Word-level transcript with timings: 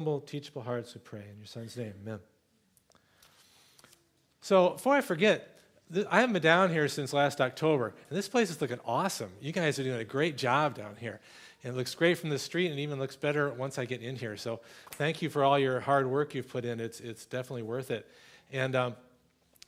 humble, 0.00 0.18
teachable 0.18 0.62
hearts 0.62 0.94
we 0.94 1.00
pray. 1.02 1.20
In 1.30 1.36
your 1.36 1.46
son's 1.46 1.76
name, 1.76 1.92
amen. 2.02 2.20
So 4.40 4.70
before 4.70 4.94
I 4.94 5.02
forget, 5.02 5.58
I 6.10 6.20
haven't 6.20 6.32
been 6.32 6.40
down 6.40 6.72
here 6.72 6.88
since 6.88 7.12
last 7.12 7.38
October, 7.38 7.92
and 8.08 8.16
this 8.16 8.26
place 8.26 8.48
is 8.48 8.62
looking 8.62 8.80
awesome. 8.86 9.30
You 9.42 9.52
guys 9.52 9.78
are 9.78 9.82
doing 9.82 10.00
a 10.00 10.04
great 10.04 10.38
job 10.38 10.74
down 10.74 10.96
here. 10.98 11.20
And 11.62 11.74
it 11.74 11.76
looks 11.76 11.94
great 11.94 12.16
from 12.16 12.30
the 12.30 12.38
street 12.38 12.70
and 12.70 12.80
even 12.80 12.98
looks 12.98 13.14
better 13.14 13.50
once 13.50 13.78
I 13.78 13.84
get 13.84 14.00
in 14.00 14.16
here. 14.16 14.38
So 14.38 14.60
thank 14.92 15.20
you 15.20 15.28
for 15.28 15.44
all 15.44 15.58
your 15.58 15.80
hard 15.80 16.06
work 16.06 16.34
you've 16.34 16.48
put 16.48 16.64
in. 16.64 16.80
It's, 16.80 17.00
it's 17.00 17.26
definitely 17.26 17.64
worth 17.64 17.90
it. 17.90 18.08
And 18.50 18.74
um, 18.74 18.96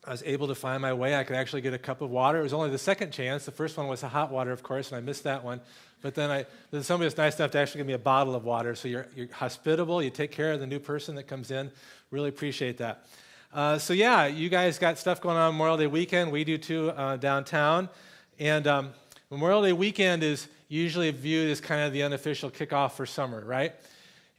I 0.04 0.10
was 0.10 0.22
able 0.24 0.48
to 0.48 0.54
find 0.54 0.82
my 0.82 0.92
way. 0.92 1.14
I 1.14 1.22
could 1.22 1.36
actually 1.36 1.60
get 1.60 1.74
a 1.74 1.78
cup 1.78 2.00
of 2.00 2.10
water. 2.10 2.40
It 2.40 2.42
was 2.42 2.52
only 2.52 2.70
the 2.70 2.78
second 2.78 3.12
chance. 3.12 3.44
The 3.44 3.52
first 3.52 3.76
one 3.76 3.86
was 3.86 4.02
hot 4.02 4.32
water, 4.32 4.50
of 4.50 4.62
course, 4.62 4.90
and 4.90 4.96
I 4.96 5.00
missed 5.00 5.22
that 5.24 5.44
one. 5.44 5.60
But 6.02 6.16
then, 6.16 6.28
I, 6.28 6.46
then 6.72 6.82
somebody 6.82 7.06
was 7.06 7.16
nice 7.16 7.38
enough 7.38 7.52
to 7.52 7.58
actually 7.58 7.78
give 7.78 7.86
me 7.86 7.92
a 7.92 7.98
bottle 7.98 8.34
of 8.34 8.44
water. 8.44 8.74
So 8.74 8.88
you're, 8.88 9.06
you're 9.14 9.28
hospitable. 9.30 10.02
You 10.02 10.10
take 10.10 10.32
care 10.32 10.52
of 10.52 10.58
the 10.58 10.66
new 10.66 10.80
person 10.80 11.14
that 11.14 11.24
comes 11.28 11.52
in. 11.52 11.70
Really 12.10 12.28
appreciate 12.30 12.78
that. 12.78 13.06
Uh, 13.54 13.78
so 13.78 13.92
yeah, 13.92 14.26
you 14.26 14.48
guys 14.48 14.78
got 14.78 14.98
stuff 14.98 15.20
going 15.20 15.36
on 15.36 15.52
Memorial 15.52 15.76
Day 15.76 15.86
weekend. 15.86 16.32
We 16.32 16.42
do 16.42 16.58
too 16.58 16.90
uh, 16.90 17.16
downtown. 17.16 17.88
And 18.40 18.66
um, 18.66 18.90
Memorial 19.30 19.62
Day 19.62 19.72
weekend 19.72 20.24
is 20.24 20.48
usually 20.68 21.12
viewed 21.12 21.48
as 21.48 21.60
kind 21.60 21.82
of 21.82 21.92
the 21.92 22.02
unofficial 22.02 22.50
kickoff 22.50 22.92
for 22.92 23.06
summer, 23.06 23.44
right? 23.44 23.72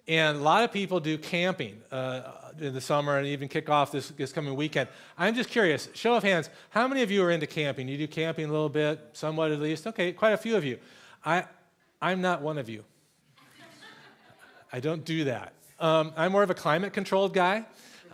And 0.09 0.37
a 0.37 0.41
lot 0.41 0.65
of 0.65 0.73
people 0.73 0.99
do 0.99 1.17
camping 1.17 1.81
uh, 1.89 2.42
in 2.59 2.73
the 2.73 2.81
summer 2.81 3.17
and 3.17 3.27
even 3.27 3.47
kick 3.47 3.69
off 3.69 3.91
this, 3.91 4.09
this 4.09 4.31
coming 4.31 4.55
weekend. 4.55 4.89
I'm 5.17 5.35
just 5.35 5.49
curious, 5.49 5.89
show 5.93 6.15
of 6.15 6.23
hands, 6.23 6.49
how 6.69 6.87
many 6.87 7.01
of 7.01 7.11
you 7.11 7.23
are 7.23 7.31
into 7.31 7.47
camping? 7.47 7.87
You 7.87 7.97
do 7.97 8.07
camping 8.07 8.45
a 8.45 8.51
little 8.51 8.69
bit, 8.69 8.99
somewhat 9.13 9.51
at 9.51 9.59
least? 9.59 9.87
Okay, 9.87 10.11
quite 10.11 10.33
a 10.33 10.37
few 10.37 10.55
of 10.55 10.63
you. 10.63 10.79
I, 11.25 11.45
I'm 12.01 12.21
not 12.21 12.41
one 12.41 12.57
of 12.57 12.69
you. 12.69 12.83
I 14.71 14.79
don't 14.79 15.05
do 15.05 15.25
that. 15.25 15.53
Um, 15.79 16.13
I'm 16.17 16.31
more 16.31 16.43
of 16.43 16.49
a 16.49 16.55
climate 16.55 16.93
controlled 16.93 17.33
guy. 17.33 17.65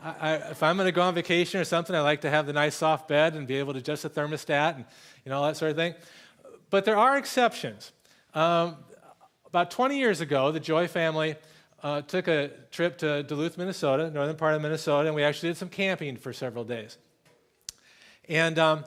I, 0.04 0.10
I, 0.10 0.34
if 0.52 0.64
I'm 0.64 0.76
going 0.76 0.88
to 0.88 0.92
go 0.92 1.02
on 1.02 1.14
vacation 1.14 1.60
or 1.60 1.64
something, 1.64 1.96
I 1.96 2.02
like 2.02 2.22
to 2.22 2.30
have 2.30 2.46
the 2.46 2.54
nice 2.54 2.76
soft 2.76 3.08
bed 3.08 3.36
and 3.36 3.48
be 3.48 3.56
able 3.56 3.74
to 3.74 3.80
adjust 3.80 4.04
the 4.04 4.10
thermostat 4.10 4.76
and 4.76 4.86
you 5.26 5.30
know, 5.30 5.38
all 5.38 5.48
that 5.48 5.58
sort 5.58 5.72
of 5.72 5.78
thing. 5.78 5.96
But 6.70 6.86
there 6.86 6.98
are 6.98 7.18
exceptions. 7.18 7.92
Um, 8.34 8.78
about 9.48 9.72
20 9.72 9.98
years 9.98 10.22
ago, 10.22 10.52
the 10.52 10.60
Joy 10.60 10.88
family 10.88 11.36
uh, 11.84 12.02
took 12.02 12.28
a 12.28 12.50
trip 12.72 12.98
to 13.00 13.24
Duluth, 13.24 13.58
Minnesota, 13.58 14.10
northern 14.12 14.36
part 14.36 14.56
of 14.56 14.62
Minnesota, 14.62 15.08
and 15.08 15.16
we 15.16 15.24
actually 15.24 15.50
did 15.50 15.58
some 15.58 15.70
camping 15.70 16.18
for 16.18 16.34
several 16.34 16.64
days. 16.64 16.98
And 18.28 18.60
um, 18.60 18.86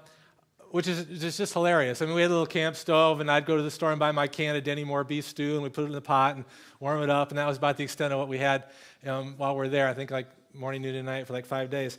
which 0.72 0.88
is 0.88 1.04
just, 1.20 1.36
just 1.36 1.52
hilarious. 1.52 2.00
I 2.00 2.06
mean, 2.06 2.14
we 2.14 2.22
had 2.22 2.30
a 2.30 2.34
little 2.34 2.46
camp 2.46 2.76
stove, 2.76 3.20
and 3.20 3.30
I'd 3.30 3.44
go 3.44 3.56
to 3.56 3.62
the 3.62 3.70
store 3.70 3.90
and 3.90 4.00
buy 4.00 4.10
my 4.10 4.26
can 4.26 4.56
of 4.56 4.64
Dinty 4.64 4.86
Moore 4.86 5.04
beef 5.04 5.26
stew, 5.26 5.54
and 5.54 5.62
we 5.62 5.68
put 5.68 5.82
it 5.82 5.88
in 5.88 5.92
the 5.92 6.00
pot 6.00 6.36
and 6.36 6.46
warm 6.80 7.02
it 7.02 7.10
up, 7.10 7.30
and 7.30 7.38
that 7.38 7.46
was 7.46 7.58
about 7.58 7.76
the 7.76 7.84
extent 7.84 8.12
of 8.12 8.18
what 8.18 8.28
we 8.28 8.38
had 8.38 8.64
um, 9.06 9.34
while 9.36 9.54
we 9.54 9.66
are 9.66 9.68
there. 9.68 9.86
I 9.86 9.92
think 9.92 10.10
like 10.10 10.28
morning, 10.54 10.80
noon, 10.80 10.94
and 10.94 11.06
night 11.06 11.26
for 11.26 11.34
like 11.34 11.44
five 11.44 11.68
days. 11.68 11.98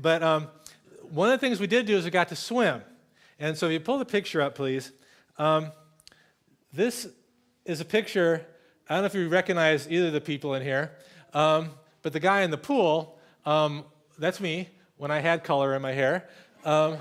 But 0.00 0.22
um, 0.22 0.48
one 1.02 1.30
of 1.30 1.38
the 1.38 1.46
things 1.46 1.60
we 1.60 1.66
did 1.66 1.84
do 1.84 1.96
is 1.96 2.04
we 2.06 2.10
got 2.10 2.28
to 2.28 2.36
swim. 2.36 2.82
And 3.38 3.58
so 3.58 3.66
if 3.66 3.72
you 3.72 3.80
pull 3.80 3.98
the 3.98 4.04
picture 4.06 4.40
up, 4.40 4.54
please. 4.54 4.92
Um, 5.36 5.72
this 6.72 7.06
is 7.66 7.80
a 7.80 7.84
picture. 7.84 8.46
I 8.88 8.94
don't 8.94 9.02
know 9.02 9.06
if 9.06 9.14
you 9.14 9.28
recognize 9.28 9.90
either 9.90 10.08
of 10.08 10.12
the 10.12 10.20
people 10.20 10.54
in 10.54 10.62
here, 10.62 10.92
um, 11.32 11.70
but 12.02 12.12
the 12.12 12.20
guy 12.20 12.42
in 12.42 12.50
the 12.50 12.58
pool, 12.58 13.18
um, 13.46 13.84
that's 14.18 14.40
me 14.40 14.68
when 14.98 15.10
I 15.10 15.20
had 15.20 15.42
color 15.42 15.74
in 15.74 15.80
my 15.80 15.92
hair. 15.92 16.28
Um, 16.64 16.98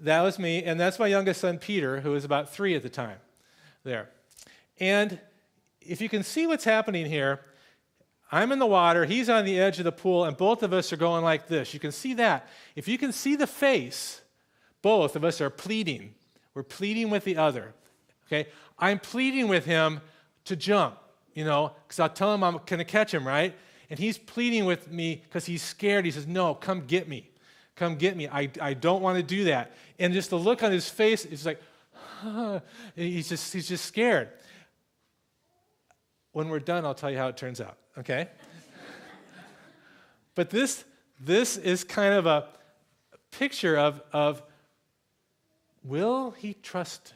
that 0.00 0.20
was 0.20 0.38
me, 0.38 0.62
and 0.62 0.78
that's 0.78 0.98
my 0.98 1.06
youngest 1.06 1.40
son, 1.40 1.58
Peter, 1.58 2.00
who 2.00 2.10
was 2.10 2.24
about 2.24 2.52
three 2.52 2.74
at 2.74 2.82
the 2.82 2.90
time. 2.90 3.18
There. 3.82 4.10
And 4.78 5.18
if 5.80 6.02
you 6.02 6.08
can 6.08 6.22
see 6.22 6.46
what's 6.46 6.64
happening 6.64 7.06
here, 7.06 7.40
I'm 8.30 8.52
in 8.52 8.58
the 8.58 8.66
water, 8.66 9.04
he's 9.06 9.30
on 9.30 9.44
the 9.44 9.58
edge 9.58 9.78
of 9.78 9.84
the 9.84 9.92
pool, 9.92 10.24
and 10.24 10.36
both 10.36 10.62
of 10.62 10.72
us 10.72 10.92
are 10.92 10.96
going 10.96 11.24
like 11.24 11.46
this. 11.46 11.72
You 11.72 11.80
can 11.80 11.92
see 11.92 12.12
that. 12.14 12.48
If 12.74 12.88
you 12.88 12.98
can 12.98 13.12
see 13.12 13.36
the 13.36 13.46
face, 13.46 14.20
both 14.82 15.16
of 15.16 15.24
us 15.24 15.40
are 15.40 15.50
pleading. 15.50 16.14
We're 16.52 16.62
pleading 16.62 17.08
with 17.08 17.24
the 17.24 17.36
other. 17.36 17.74
Okay? 18.26 18.48
I'm 18.78 18.98
pleading 18.98 19.48
with 19.48 19.64
him 19.64 20.00
to 20.44 20.56
jump, 20.56 20.98
you 21.36 21.44
know, 21.44 21.70
because 21.86 22.00
I'll 22.00 22.08
tell 22.08 22.34
him 22.34 22.42
I'm 22.42 22.54
going 22.66 22.78
to 22.78 22.84
catch 22.84 23.14
him, 23.14 23.24
right? 23.24 23.54
And 23.90 24.00
he's 24.00 24.18
pleading 24.18 24.64
with 24.64 24.90
me 24.90 25.22
because 25.22 25.46
he's 25.46 25.62
scared. 25.62 26.04
He 26.04 26.10
says, 26.10 26.26
No, 26.26 26.54
come 26.54 26.86
get 26.86 27.08
me. 27.08 27.30
Come 27.76 27.94
get 27.94 28.16
me. 28.16 28.26
I, 28.26 28.50
I 28.60 28.74
don't 28.74 29.02
want 29.02 29.18
to 29.18 29.22
do 29.22 29.44
that. 29.44 29.72
And 30.00 30.12
just 30.12 30.30
the 30.30 30.38
look 30.38 30.64
on 30.64 30.72
his 30.72 30.88
face 30.88 31.24
is 31.24 31.46
like, 31.46 31.60
huh. 31.92 32.60
he's, 32.96 33.28
just, 33.28 33.52
he's 33.52 33.68
just 33.68 33.84
scared. 33.84 34.30
When 36.32 36.48
we're 36.48 36.58
done, 36.58 36.84
I'll 36.84 36.94
tell 36.94 37.10
you 37.10 37.18
how 37.18 37.28
it 37.28 37.36
turns 37.36 37.60
out 37.60 37.76
okay? 37.98 38.28
but 40.34 40.50
this, 40.50 40.84
this 41.20 41.56
is 41.56 41.84
kind 41.84 42.14
of 42.14 42.26
a 42.26 42.48
picture 43.30 43.76
of, 43.76 44.02
of 44.12 44.42
will 45.82 46.32
he 46.32 46.54
trust 46.54 47.14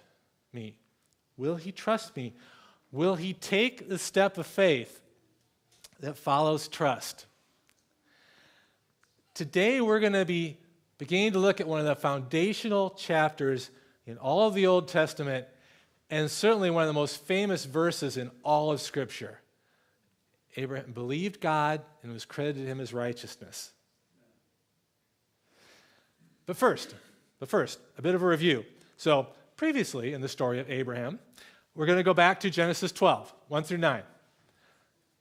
me? 0.52 0.76
Will 1.36 1.56
he 1.56 1.72
trust 1.72 2.16
me? 2.16 2.34
Will 2.92 3.14
he 3.14 3.32
take 3.32 3.88
the 3.88 3.98
step 3.98 4.38
of 4.38 4.46
faith 4.46 5.00
that 6.00 6.16
follows 6.16 6.68
trust? 6.68 7.26
Today, 9.34 9.80
we're 9.80 10.00
going 10.00 10.12
to 10.12 10.24
be 10.24 10.58
beginning 10.98 11.32
to 11.32 11.38
look 11.38 11.60
at 11.60 11.68
one 11.68 11.80
of 11.80 11.86
the 11.86 11.94
foundational 11.94 12.90
chapters 12.90 13.70
in 14.06 14.18
all 14.18 14.48
of 14.48 14.54
the 14.54 14.66
Old 14.66 14.88
Testament, 14.88 15.46
and 16.10 16.30
certainly 16.30 16.70
one 16.70 16.82
of 16.82 16.88
the 16.88 16.92
most 16.92 17.24
famous 17.24 17.64
verses 17.64 18.16
in 18.16 18.30
all 18.42 18.72
of 18.72 18.80
Scripture. 18.80 19.40
Abraham 20.56 20.92
believed 20.92 21.40
God 21.40 21.80
and 22.02 22.12
was 22.12 22.24
credited 22.24 22.66
him 22.66 22.80
as 22.80 22.92
righteousness. 22.92 23.72
But 26.46 26.56
first, 26.56 26.94
but 27.38 27.48
first, 27.48 27.78
a 27.96 28.02
bit 28.02 28.16
of 28.16 28.22
a 28.22 28.26
review. 28.26 28.64
So, 28.96 29.28
previously 29.56 30.12
in 30.12 30.20
the 30.20 30.28
story 30.28 30.58
of 30.58 30.68
Abraham, 30.68 31.20
we're 31.74 31.86
going 31.86 31.98
to 31.98 32.04
go 32.04 32.14
back 32.14 32.40
to 32.40 32.50
Genesis 32.50 32.92
12, 32.92 33.32
1 33.48 33.64
through 33.64 33.78
9. 33.78 34.02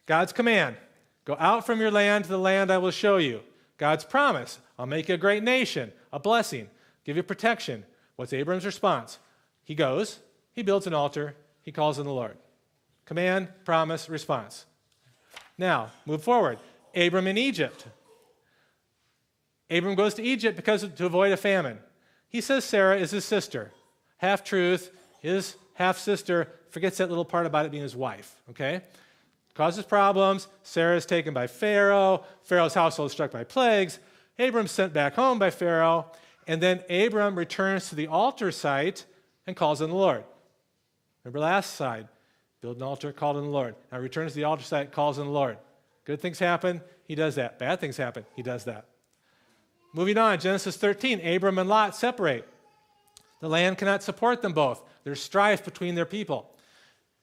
God's 0.05 0.33
command 0.33 0.75
go 1.25 1.35
out 1.39 1.65
from 1.65 1.79
your 1.79 1.91
land 1.91 2.25
to 2.25 2.29
the 2.29 2.39
land 2.39 2.71
I 2.71 2.79
will 2.79 2.91
show 2.91 3.17
you. 3.17 3.41
God's 3.77 4.03
promise 4.03 4.59
I'll 4.77 4.85
make 4.85 5.07
you 5.07 5.15
a 5.15 5.19
great 5.19 5.43
nation, 5.43 5.91
a 6.11 6.19
blessing, 6.19 6.69
give 7.05 7.15
you 7.15 7.23
protection. 7.23 7.85
What's 8.15 8.33
Abram's 8.33 8.65
response? 8.65 9.19
He 9.63 9.75
goes, 9.75 10.19
he 10.51 10.63
builds 10.63 10.87
an 10.87 10.93
altar, 10.93 11.35
he 11.61 11.71
calls 11.71 11.99
on 11.99 12.05
the 12.05 12.13
Lord. 12.13 12.37
Command, 13.05 13.49
promise, 13.65 14.09
response. 14.09 14.65
Now, 15.57 15.91
move 16.05 16.23
forward. 16.23 16.59
Abram 16.95 17.27
in 17.27 17.37
Egypt. 17.37 17.85
Abram 19.69 19.95
goes 19.95 20.15
to 20.15 20.23
Egypt 20.23 20.55
because 20.55 20.87
to 20.87 21.05
avoid 21.05 21.31
a 21.31 21.37
famine. 21.37 21.79
He 22.27 22.41
says 22.41 22.63
Sarah 22.63 22.97
is 22.97 23.11
his 23.11 23.25
sister. 23.25 23.71
Half 24.17 24.43
truth, 24.43 24.91
his 25.21 25.55
half 25.79 25.97
sister 25.97 26.47
forgets 26.69 26.97
that 26.97 27.09
little 27.09 27.25
part 27.25 27.47
about 27.47 27.65
it 27.65 27.71
being 27.71 27.81
his 27.81 27.95
wife, 27.95 28.35
okay? 28.51 28.81
Causes 29.55 29.83
problems. 29.83 30.47
Sarah 30.61 30.95
is 30.95 31.07
taken 31.07 31.33
by 31.33 31.47
Pharaoh. 31.47 32.23
Pharaoh's 32.43 32.75
household 32.75 33.07
is 33.07 33.13
struck 33.13 33.31
by 33.31 33.43
plagues. 33.43 33.97
Abram's 34.37 34.71
sent 34.71 34.93
back 34.93 35.15
home 35.15 35.39
by 35.39 35.49
Pharaoh. 35.49 36.05
And 36.45 36.61
then 36.61 36.83
Abram 36.89 37.35
returns 37.35 37.89
to 37.89 37.95
the 37.95 38.07
altar 38.07 38.51
site 38.51 39.05
and 39.47 39.55
calls 39.55 39.81
on 39.81 39.89
the 39.89 39.95
Lord. 39.95 40.23
Remember 41.23 41.39
last 41.39 41.73
side, 41.73 42.07
Build 42.61 42.77
an 42.77 42.83
altar, 42.83 43.13
call 43.13 43.37
on 43.37 43.43
the 43.43 43.49
Lord. 43.49 43.75
Now 43.91 43.99
returns 43.99 44.33
to 44.33 44.35
the 44.35 44.43
altar 44.43 44.63
site, 44.63 44.91
calls 44.91 45.17
on 45.17 45.27
the 45.27 45.31
Lord. 45.31 45.57
Good 46.05 46.19
things 46.19 46.39
happen, 46.39 46.81
he 47.05 47.15
does 47.15 47.35
that. 47.35 47.57
Bad 47.57 47.79
things 47.79 47.95
happen, 47.95 48.25
he 48.35 48.41
does 48.41 48.65
that. 48.65 48.85
Moving 49.93 50.17
on, 50.17 50.39
Genesis 50.39 50.75
13, 50.75 51.25
Abram 51.25 51.57
and 51.57 51.69
Lot 51.69 51.95
separate. 51.95 52.47
The 53.39 53.49
land 53.49 53.77
cannot 53.77 54.03
support 54.03 54.41
them 54.41 54.53
both. 54.53 54.83
There's 55.03 55.21
strife 55.21 55.63
between 55.63 55.95
their 55.95 56.05
people. 56.05 56.55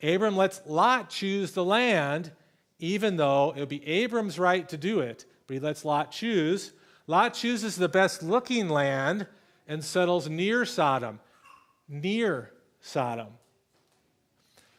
Abram 0.03 0.37
lets 0.37 0.61
Lot 0.67 1.11
choose 1.11 1.53
the 1.53 1.65
land, 1.65 2.33
even 2.79 3.17
though 3.17 3.53
it 3.57 3.61
would 3.61 3.69
be 3.69 3.87
Abram's 3.87 4.39
right 4.39 4.69
to 4.69 4.77
do 4.77 5.01
it, 5.01 5.25
but 5.47 5.55
he 5.55 5.61
lets 5.61 5.85
Lot 5.85 6.11
choose. 6.11 6.73
Lot 7.07 7.35
chooses 7.35 7.77
the 7.77 7.89
best 7.89 8.23
looking 8.23 8.69
land 8.69 9.27
and 9.69 9.85
settles 9.85 10.29
near 10.29 10.65
Sodom. 10.65 11.21
Near 11.89 12.53
Sodom. 12.81 13.29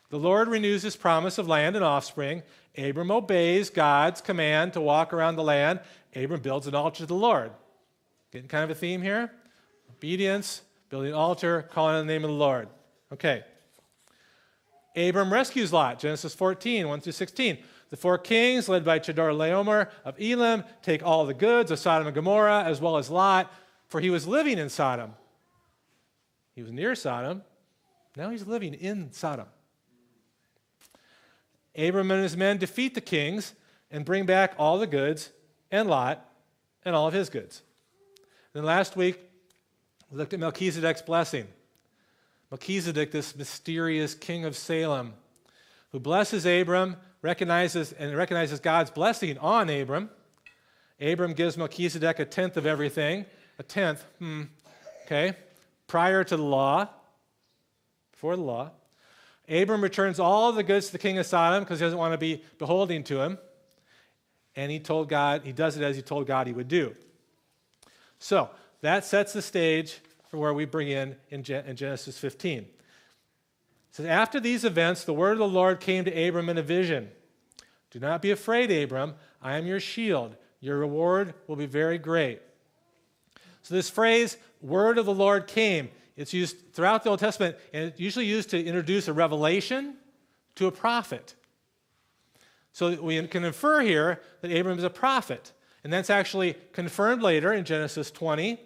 The 0.09 0.19
Lord 0.19 0.47
renews 0.47 0.83
his 0.83 0.95
promise 0.95 1.37
of 1.37 1.47
land 1.47 1.75
and 1.75 1.83
offspring. 1.83 2.43
Abram 2.77 3.11
obeys 3.11 3.69
God's 3.69 4.21
command 4.21 4.73
to 4.73 4.81
walk 4.81 5.13
around 5.13 5.35
the 5.35 5.43
land. 5.43 5.81
Abram 6.15 6.41
builds 6.41 6.67
an 6.67 6.75
altar 6.75 6.99
to 6.99 7.05
the 7.05 7.15
Lord. 7.15 7.51
Getting 8.31 8.47
kind 8.47 8.63
of 8.63 8.69
a 8.69 8.75
theme 8.75 9.01
here? 9.01 9.31
Obedience, 9.89 10.61
building 10.89 11.11
an 11.11 11.17
altar, 11.17 11.63
calling 11.71 11.95
on 11.95 12.07
the 12.07 12.13
name 12.13 12.23
of 12.23 12.29
the 12.29 12.35
Lord. 12.35 12.69
Okay. 13.11 13.43
Abram 14.95 15.31
rescues 15.31 15.71
Lot, 15.71 15.99
Genesis 15.99 16.33
14, 16.33 16.87
1 16.87 17.01
through 17.01 17.11
16. 17.11 17.57
The 17.89 17.97
four 17.97 18.17
kings, 18.17 18.67
led 18.67 18.83
by 18.83 18.99
Chedorlaomer 18.99 19.89
of 20.03 20.19
Elam, 20.19 20.63
take 20.81 21.05
all 21.05 21.25
the 21.25 21.33
goods 21.33 21.71
of 21.71 21.79
Sodom 21.79 22.07
and 22.07 22.15
Gomorrah, 22.15 22.63
as 22.63 22.81
well 22.81 22.97
as 22.97 23.09
Lot, 23.09 23.53
for 23.87 24.01
he 24.01 24.09
was 24.09 24.27
living 24.27 24.57
in 24.57 24.69
Sodom. 24.69 25.13
He 26.55 26.61
was 26.61 26.71
near 26.71 26.95
Sodom. 26.95 27.43
Now 28.15 28.31
he's 28.31 28.47
living 28.47 28.73
in 28.73 29.11
Sodom. 29.11 29.45
Abram 31.77 32.09
and 32.09 32.23
his 32.23 32.35
men 32.35 32.57
defeat 32.57 32.95
the 32.95 33.01
kings. 33.01 33.53
and 33.89 34.03
bring 34.03 34.25
back 34.25 34.53
all 34.57 34.79
the 34.79 34.87
goods 34.87 35.31
and 35.71 35.87
Lot 35.87 36.29
and 36.83 36.93
all 36.93 37.07
of 37.07 37.13
his 37.13 37.29
goods. 37.29 37.61
Then 38.51 38.65
last 38.65 38.97
week, 38.97 39.17
we 40.11 40.17
looked 40.17 40.33
at 40.33 40.39
Melchizedek's 40.39 41.01
blessing. 41.01 41.47
Melchizedek, 42.49 43.11
this 43.11 43.35
mysterious 43.35 44.15
king 44.15 44.45
of 44.45 44.55
Salem, 44.55 45.13
who 45.91 45.99
blesses 45.99 46.45
Abram, 46.45 46.95
recognizes 47.21 47.91
and 47.91 48.15
recognizes 48.15 48.59
God's 48.59 48.89
blessing 48.89 49.37
on 49.39 49.69
Abram. 49.69 50.09
Abram 51.01 51.33
gives 51.33 51.57
Melchizedek 51.57 52.19
a 52.19 52.25
tenth 52.25 52.55
of 52.55 52.65
everything. 52.65 53.25
A 53.59 53.63
tenth, 53.63 54.05
hmm, 54.19 54.43
okay, 55.05 55.33
prior 55.87 56.23
to 56.23 56.37
the 56.37 56.43
law, 56.43 56.87
before 58.11 58.35
the 58.35 58.41
law. 58.41 58.71
Abram 59.49 59.81
returns 59.81 60.19
all 60.19 60.51
the 60.51 60.63
goods 60.63 60.87
to 60.87 60.91
the 60.91 60.99
king 60.99 61.17
of 61.17 61.25
Sodom 61.25 61.63
because 61.63 61.79
he 61.79 61.85
doesn't 61.85 61.99
want 61.99 62.13
to 62.13 62.17
be 62.17 62.43
beholding 62.59 63.03
to 63.05 63.21
him. 63.21 63.37
And 64.55 64.71
he 64.71 64.79
told 64.79 65.09
God, 65.09 65.41
he 65.43 65.51
does 65.51 65.77
it 65.77 65.83
as 65.83 65.95
he 65.95 66.01
told 66.01 66.27
God 66.27 66.47
he 66.47 66.53
would 66.53 66.67
do. 66.67 66.95
So 68.19 68.49
that 68.81 69.05
sets 69.05 69.33
the 69.33 69.41
stage 69.41 69.99
for 70.29 70.37
where 70.37 70.53
we 70.53 70.65
bring 70.65 70.89
in 70.89 71.15
in, 71.29 71.43
Genesis 71.43 72.17
15. 72.17 72.59
It 72.59 72.67
says, 73.91 74.05
After 74.05 74.39
these 74.39 74.63
events, 74.63 75.03
the 75.03 75.13
word 75.13 75.33
of 75.33 75.39
the 75.39 75.47
Lord 75.47 75.79
came 75.79 76.05
to 76.05 76.27
Abram 76.27 76.49
in 76.49 76.57
a 76.57 76.63
vision. 76.63 77.09
Do 77.91 77.99
not 77.99 78.21
be 78.21 78.31
afraid, 78.31 78.71
Abram. 78.71 79.15
I 79.41 79.57
am 79.57 79.65
your 79.65 79.79
shield. 79.79 80.35
Your 80.59 80.77
reward 80.77 81.33
will 81.47 81.55
be 81.55 81.65
very 81.65 81.97
great. 81.97 82.41
So, 83.63 83.75
this 83.75 83.89
phrase, 83.89 84.37
word 84.61 84.97
of 84.97 85.05
the 85.05 85.13
Lord 85.13 85.47
came, 85.47 85.89
it's 86.15 86.33
used 86.33 86.73
throughout 86.73 87.03
the 87.03 87.09
Old 87.09 87.19
Testament, 87.19 87.57
and 87.73 87.85
it's 87.85 87.99
usually 87.99 88.25
used 88.25 88.49
to 88.51 88.63
introduce 88.63 89.07
a 89.07 89.13
revelation 89.13 89.95
to 90.55 90.67
a 90.67 90.71
prophet. 90.71 91.35
So, 92.73 93.01
we 93.01 93.25
can 93.27 93.43
infer 93.43 93.81
here 93.81 94.21
that 94.41 94.51
Abram 94.51 94.77
is 94.77 94.83
a 94.83 94.89
prophet. 94.89 95.51
And 95.83 95.93
that's 95.93 96.09
actually 96.09 96.55
confirmed 96.73 97.21
later 97.21 97.53
in 97.53 97.65
Genesis 97.65 98.11
20 98.11 98.59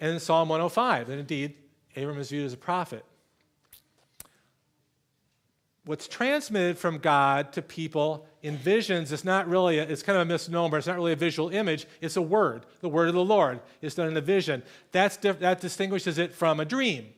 and 0.00 0.12
in 0.12 0.20
Psalm 0.20 0.48
105 0.48 1.06
that 1.08 1.18
indeed 1.18 1.54
Abram 1.96 2.18
is 2.18 2.30
viewed 2.30 2.46
as 2.46 2.52
a 2.52 2.58
prophet. 2.58 3.04
What's 5.84 6.06
transmitted 6.06 6.78
from 6.78 6.98
God 6.98 7.52
to 7.54 7.62
people 7.62 8.26
in 8.42 8.56
visions 8.56 9.10
is 9.10 9.24
not 9.24 9.48
really, 9.48 9.78
a, 9.78 9.82
it's 9.82 10.02
kind 10.02 10.16
of 10.16 10.22
a 10.22 10.30
misnomer. 10.30 10.78
It's 10.78 10.86
not 10.86 10.96
really 10.96 11.12
a 11.12 11.16
visual 11.16 11.48
image. 11.48 11.86
It's 12.00 12.16
a 12.16 12.22
word. 12.22 12.66
The 12.80 12.88
word 12.88 13.08
of 13.08 13.14
the 13.14 13.24
Lord 13.24 13.60
is 13.80 13.94
done 13.94 14.06
in 14.06 14.16
a 14.16 14.20
vision. 14.20 14.62
That's 14.92 15.16
diff- 15.16 15.40
that 15.40 15.60
distinguishes 15.60 16.18
it 16.18 16.32
from 16.34 16.60
a 16.60 16.64
dream. 16.64 17.08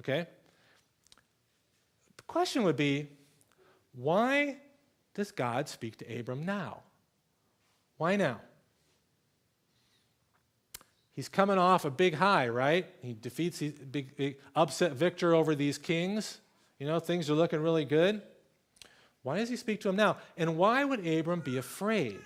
Okay? 0.00 0.26
The 2.16 2.22
question 2.24 2.64
would 2.64 2.76
be 2.76 3.08
why 3.92 4.56
does 5.14 5.30
God 5.30 5.68
speak 5.68 5.96
to 5.98 6.18
Abram 6.18 6.44
now? 6.44 6.82
Why 8.00 8.16
now? 8.16 8.40
He's 11.12 11.28
coming 11.28 11.58
off 11.58 11.84
a 11.84 11.90
big 11.90 12.14
high, 12.14 12.48
right? 12.48 12.86
He 13.02 13.12
defeats 13.12 13.58
the 13.58 13.72
big, 13.72 14.16
big 14.16 14.38
upset 14.56 14.92
victor 14.92 15.34
over 15.34 15.54
these 15.54 15.76
kings. 15.76 16.38
You 16.78 16.86
know, 16.86 16.98
things 16.98 17.28
are 17.28 17.34
looking 17.34 17.60
really 17.60 17.84
good. 17.84 18.22
Why 19.22 19.36
does 19.36 19.50
he 19.50 19.56
speak 19.56 19.82
to 19.82 19.90
him 19.90 19.96
now? 19.96 20.16
And 20.38 20.56
why 20.56 20.82
would 20.82 21.06
Abram 21.06 21.40
be 21.40 21.58
afraid? 21.58 22.22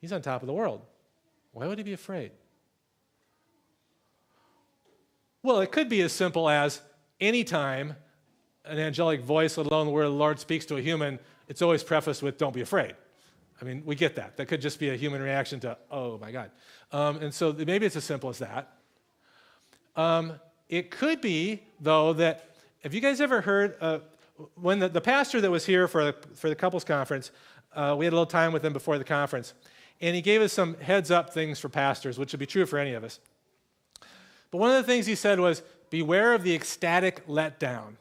He's 0.00 0.12
on 0.12 0.20
top 0.20 0.42
of 0.42 0.48
the 0.48 0.52
world. 0.52 0.82
Why 1.52 1.68
would 1.68 1.78
he 1.78 1.84
be 1.84 1.92
afraid? 1.92 2.32
Well, 5.44 5.60
it 5.60 5.70
could 5.70 5.88
be 5.88 6.00
as 6.00 6.12
simple 6.12 6.48
as 6.48 6.80
anytime 7.20 7.94
an 8.66 8.78
angelic 8.78 9.22
voice, 9.22 9.56
let 9.56 9.66
alone 9.66 9.88
of 9.88 9.94
the 9.94 10.08
Lord, 10.08 10.38
speaks 10.38 10.66
to 10.66 10.76
a 10.76 10.80
human, 10.80 11.18
it's 11.48 11.62
always 11.62 11.82
prefaced 11.82 12.22
with, 12.22 12.38
don't 12.38 12.54
be 12.54 12.60
afraid. 12.60 12.94
I 13.60 13.64
mean, 13.64 13.82
we 13.86 13.94
get 13.94 14.16
that. 14.16 14.36
That 14.36 14.46
could 14.46 14.60
just 14.60 14.78
be 14.78 14.90
a 14.90 14.96
human 14.96 15.22
reaction 15.22 15.60
to, 15.60 15.78
oh 15.90 16.18
my 16.18 16.30
God. 16.30 16.50
Um, 16.92 17.18
and 17.18 17.32
so 17.32 17.52
maybe 17.52 17.86
it's 17.86 17.96
as 17.96 18.04
simple 18.04 18.28
as 18.30 18.38
that. 18.38 18.72
Um, 19.94 20.34
it 20.68 20.90
could 20.90 21.20
be, 21.20 21.62
though, 21.80 22.12
that 22.14 22.50
have 22.82 22.92
you 22.92 23.00
guys 23.00 23.20
ever 23.20 23.40
heard, 23.40 23.76
uh, 23.80 24.00
when 24.54 24.78
the, 24.78 24.88
the, 24.88 25.00
pastor 25.00 25.40
that 25.40 25.50
was 25.50 25.64
here 25.64 25.88
for 25.88 26.04
the, 26.04 26.14
for 26.34 26.48
the 26.48 26.54
couples 26.54 26.84
conference, 26.84 27.30
uh, 27.74 27.94
we 27.98 28.04
had 28.04 28.12
a 28.12 28.16
little 28.16 28.26
time 28.26 28.52
with 28.52 28.64
him 28.64 28.72
before 28.72 28.98
the 28.98 29.04
conference, 29.04 29.54
and 30.00 30.14
he 30.14 30.20
gave 30.20 30.42
us 30.42 30.52
some 30.52 30.74
heads 30.74 31.10
up 31.10 31.32
things 31.32 31.58
for 31.58 31.68
pastors, 31.68 32.18
which 32.18 32.32
would 32.32 32.40
be 32.40 32.46
true 32.46 32.66
for 32.66 32.78
any 32.78 32.92
of 32.92 33.04
us. 33.04 33.20
But 34.50 34.58
one 34.58 34.70
of 34.70 34.76
the 34.76 34.82
things 34.82 35.06
he 35.06 35.14
said 35.14 35.40
was, 35.40 35.62
beware 35.88 36.34
of 36.34 36.42
the 36.42 36.54
ecstatic 36.54 37.26
letdown. 37.26 37.94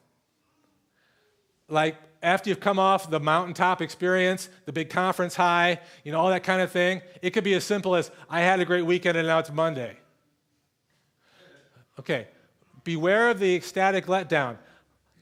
Like, 1.67 1.97
after 2.21 2.50
you've 2.50 2.59
come 2.59 2.79
off 2.79 3.09
the 3.09 3.19
mountaintop 3.19 3.81
experience, 3.81 4.50
the 4.65 4.73
big 4.73 4.89
conference 4.89 5.35
high, 5.35 5.79
you 6.03 6.12
know, 6.12 6.19
all 6.19 6.29
that 6.29 6.44
kind 6.44 6.62
of 6.62 6.71
thing, 6.71 7.01
it 7.21 7.31
could 7.31 7.44
be 7.44 7.53
as 7.53 7.63
simple 7.63 7.95
as, 7.95 8.09
I 8.29 8.41
had 8.41 8.59
a 8.59 8.65
great 8.65 8.85
weekend 8.85 9.17
and 9.17 9.27
now 9.27 9.39
it's 9.39 9.51
Monday. 9.51 9.97
Okay, 12.00 12.27
beware 12.83 13.29
of 13.29 13.39
the 13.39 13.56
ecstatic 13.56 14.07
letdown. 14.07 14.57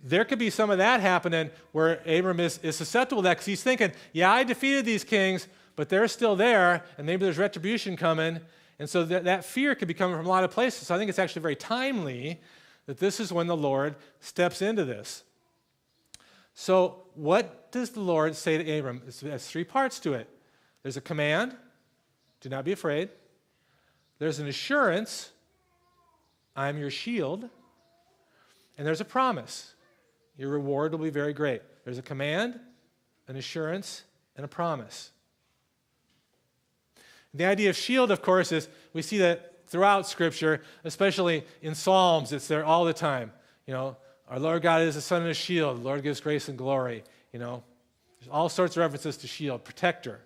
There 0.03 0.25
could 0.25 0.39
be 0.39 0.49
some 0.49 0.69
of 0.69 0.79
that 0.79 1.01
happening 1.01 1.49
where 1.71 2.01
Abram 2.05 2.39
is, 2.39 2.57
is 2.59 2.75
susceptible 2.75 3.21
to 3.21 3.27
that 3.27 3.33
because 3.33 3.45
he's 3.45 3.63
thinking, 3.63 3.91
yeah, 4.11 4.31
I 4.31 4.43
defeated 4.43 4.85
these 4.85 5.03
kings, 5.03 5.47
but 5.75 5.89
they're 5.89 6.07
still 6.07 6.35
there, 6.35 6.83
and 6.97 7.05
maybe 7.05 7.25
there's 7.25 7.37
retribution 7.37 7.95
coming. 7.95 8.39
And 8.79 8.89
so 8.89 9.03
that, 9.05 9.23
that 9.25 9.45
fear 9.45 9.75
could 9.75 9.87
be 9.87 9.93
coming 9.93 10.17
from 10.17 10.25
a 10.25 10.29
lot 10.29 10.43
of 10.43 10.51
places. 10.51 10.87
So 10.87 10.95
I 10.95 10.97
think 10.97 11.09
it's 11.09 11.19
actually 11.19 11.41
very 11.41 11.55
timely 11.55 12.41
that 12.85 12.97
this 12.97 13.19
is 13.19 13.31
when 13.31 13.47
the 13.47 13.55
Lord 13.55 13.95
steps 14.19 14.61
into 14.61 14.83
this. 14.83 15.23
So, 16.53 17.03
what 17.15 17.71
does 17.71 17.91
the 17.91 17.99
Lord 17.99 18.35
say 18.35 18.57
to 18.57 18.77
Abram? 18.77 19.01
It 19.07 19.19
has 19.21 19.47
three 19.47 19.63
parts 19.63 19.99
to 20.01 20.13
it 20.13 20.29
there's 20.83 20.97
a 20.97 21.01
command, 21.01 21.55
do 22.41 22.49
not 22.49 22.65
be 22.65 22.73
afraid. 22.73 23.09
There's 24.19 24.39
an 24.39 24.47
assurance, 24.47 25.31
I'm 26.55 26.77
your 26.77 26.91
shield. 26.91 27.49
And 28.77 28.85
there's 28.85 29.01
a 29.01 29.05
promise, 29.05 29.73
your 30.37 30.49
reward 30.49 30.91
will 30.91 30.99
be 30.99 31.09
very 31.09 31.33
great. 31.33 31.61
There's 31.85 31.99
a 31.99 32.03
command, 32.03 32.59
an 33.27 33.35
assurance, 33.35 34.03
and 34.35 34.43
a 34.43 34.47
promise. 34.47 35.11
The 37.33 37.45
idea 37.45 37.69
of 37.69 37.77
shield, 37.77 38.11
of 38.11 38.21
course, 38.21 38.51
is 38.51 38.67
we 38.93 39.01
see 39.01 39.19
that 39.19 39.67
throughout 39.67 40.07
Scripture, 40.07 40.61
especially 40.83 41.45
in 41.61 41.75
Psalms, 41.75 42.31
it's 42.31 42.47
there 42.47 42.65
all 42.65 42.83
the 42.83 42.93
time. 42.93 43.31
You 43.67 43.73
know, 43.73 43.97
our 44.33 44.39
Lord 44.39 44.63
God 44.63 44.81
is 44.81 44.95
a 44.95 45.01
sun 45.01 45.21
and 45.21 45.29
a 45.29 45.35
shield. 45.35 45.77
The 45.77 45.83
Lord 45.83 46.01
gives 46.01 46.19
grace 46.19 46.49
and 46.49 46.57
glory. 46.57 47.03
You 47.31 47.37
know, 47.37 47.61
there's 48.19 48.31
all 48.31 48.49
sorts 48.49 48.75
of 48.75 48.81
references 48.81 49.15
to 49.17 49.27
shield, 49.27 49.63
protector. 49.63 50.21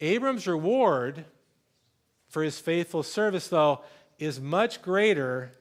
Abram's 0.00 0.48
reward 0.48 1.24
for 2.30 2.42
his 2.42 2.58
faithful 2.58 3.04
service, 3.04 3.46
though, 3.46 3.82
is 4.18 4.40
much 4.40 4.82
greater 4.82 5.52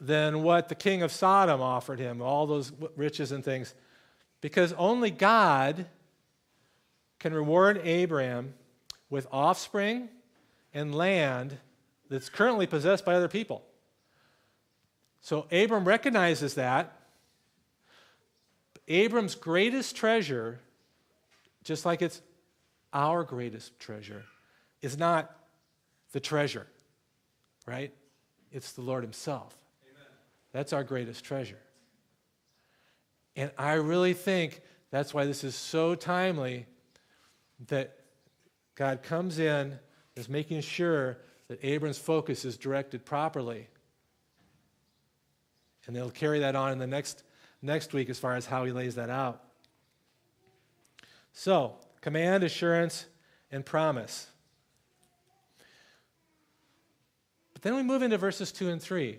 than 0.00 0.44
what 0.44 0.68
the 0.68 0.76
king 0.76 1.02
of 1.02 1.10
Sodom 1.10 1.60
offered 1.60 1.98
him, 1.98 2.22
all 2.22 2.46
those 2.46 2.70
riches 2.94 3.32
and 3.32 3.44
things, 3.44 3.74
because 4.40 4.72
only 4.74 5.10
God 5.10 5.86
can 7.18 7.34
reward 7.34 7.80
Abraham 7.82 8.54
with 9.10 9.26
offspring 9.32 10.10
and 10.72 10.94
land 10.94 11.58
that's 12.08 12.28
currently 12.28 12.68
possessed 12.68 13.04
by 13.04 13.16
other 13.16 13.26
people. 13.26 13.64
So 15.24 15.46
Abram 15.50 15.86
recognizes 15.86 16.56
that. 16.56 17.00
Abram's 18.86 19.34
greatest 19.34 19.96
treasure, 19.96 20.60
just 21.62 21.86
like 21.86 22.02
it's 22.02 22.20
our 22.92 23.24
greatest 23.24 23.80
treasure, 23.80 24.26
is 24.82 24.98
not 24.98 25.34
the 26.12 26.20
treasure, 26.20 26.66
right? 27.64 27.90
It's 28.52 28.72
the 28.72 28.82
Lord 28.82 29.02
Himself. 29.02 29.56
Amen. 29.90 30.06
That's 30.52 30.74
our 30.74 30.84
greatest 30.84 31.24
treasure. 31.24 31.58
And 33.34 33.50
I 33.56 33.72
really 33.74 34.12
think 34.12 34.60
that's 34.90 35.14
why 35.14 35.24
this 35.24 35.42
is 35.42 35.54
so 35.54 35.94
timely 35.94 36.66
that 37.68 37.96
God 38.74 39.02
comes 39.02 39.38
in, 39.38 39.78
is 40.16 40.28
making 40.28 40.60
sure 40.60 41.16
that 41.48 41.64
Abram's 41.64 41.96
focus 41.96 42.44
is 42.44 42.58
directed 42.58 43.06
properly 43.06 43.68
and 45.86 45.94
they'll 45.94 46.10
carry 46.10 46.40
that 46.40 46.56
on 46.56 46.72
in 46.72 46.78
the 46.78 46.86
next, 46.86 47.22
next 47.62 47.92
week 47.92 48.08
as 48.10 48.18
far 48.18 48.34
as 48.34 48.46
how 48.46 48.64
he 48.64 48.72
lays 48.72 48.94
that 48.94 49.10
out. 49.10 49.42
So, 51.32 51.74
command, 52.00 52.44
assurance, 52.44 53.06
and 53.50 53.64
promise. 53.64 54.28
But 57.52 57.62
then 57.62 57.74
we 57.74 57.82
move 57.82 58.02
into 58.02 58.18
verses 58.18 58.52
2 58.52 58.70
and 58.70 58.80
3. 58.80 59.18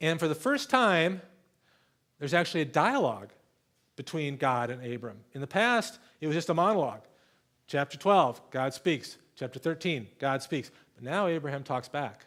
And 0.00 0.18
for 0.18 0.28
the 0.28 0.34
first 0.34 0.70
time, 0.70 1.20
there's 2.18 2.34
actually 2.34 2.62
a 2.62 2.66
dialogue 2.66 3.30
between 3.96 4.36
God 4.36 4.70
and 4.70 4.84
Abram. 4.84 5.18
In 5.32 5.40
the 5.40 5.46
past, 5.46 5.98
it 6.20 6.26
was 6.26 6.34
just 6.34 6.48
a 6.48 6.54
monologue. 6.54 7.02
Chapter 7.66 7.98
12, 7.98 8.50
God 8.50 8.74
speaks. 8.74 9.18
Chapter 9.36 9.58
13, 9.58 10.08
God 10.18 10.42
speaks. 10.42 10.70
But 10.94 11.04
now 11.04 11.26
Abraham 11.26 11.62
talks 11.62 11.88
back. 11.88 12.26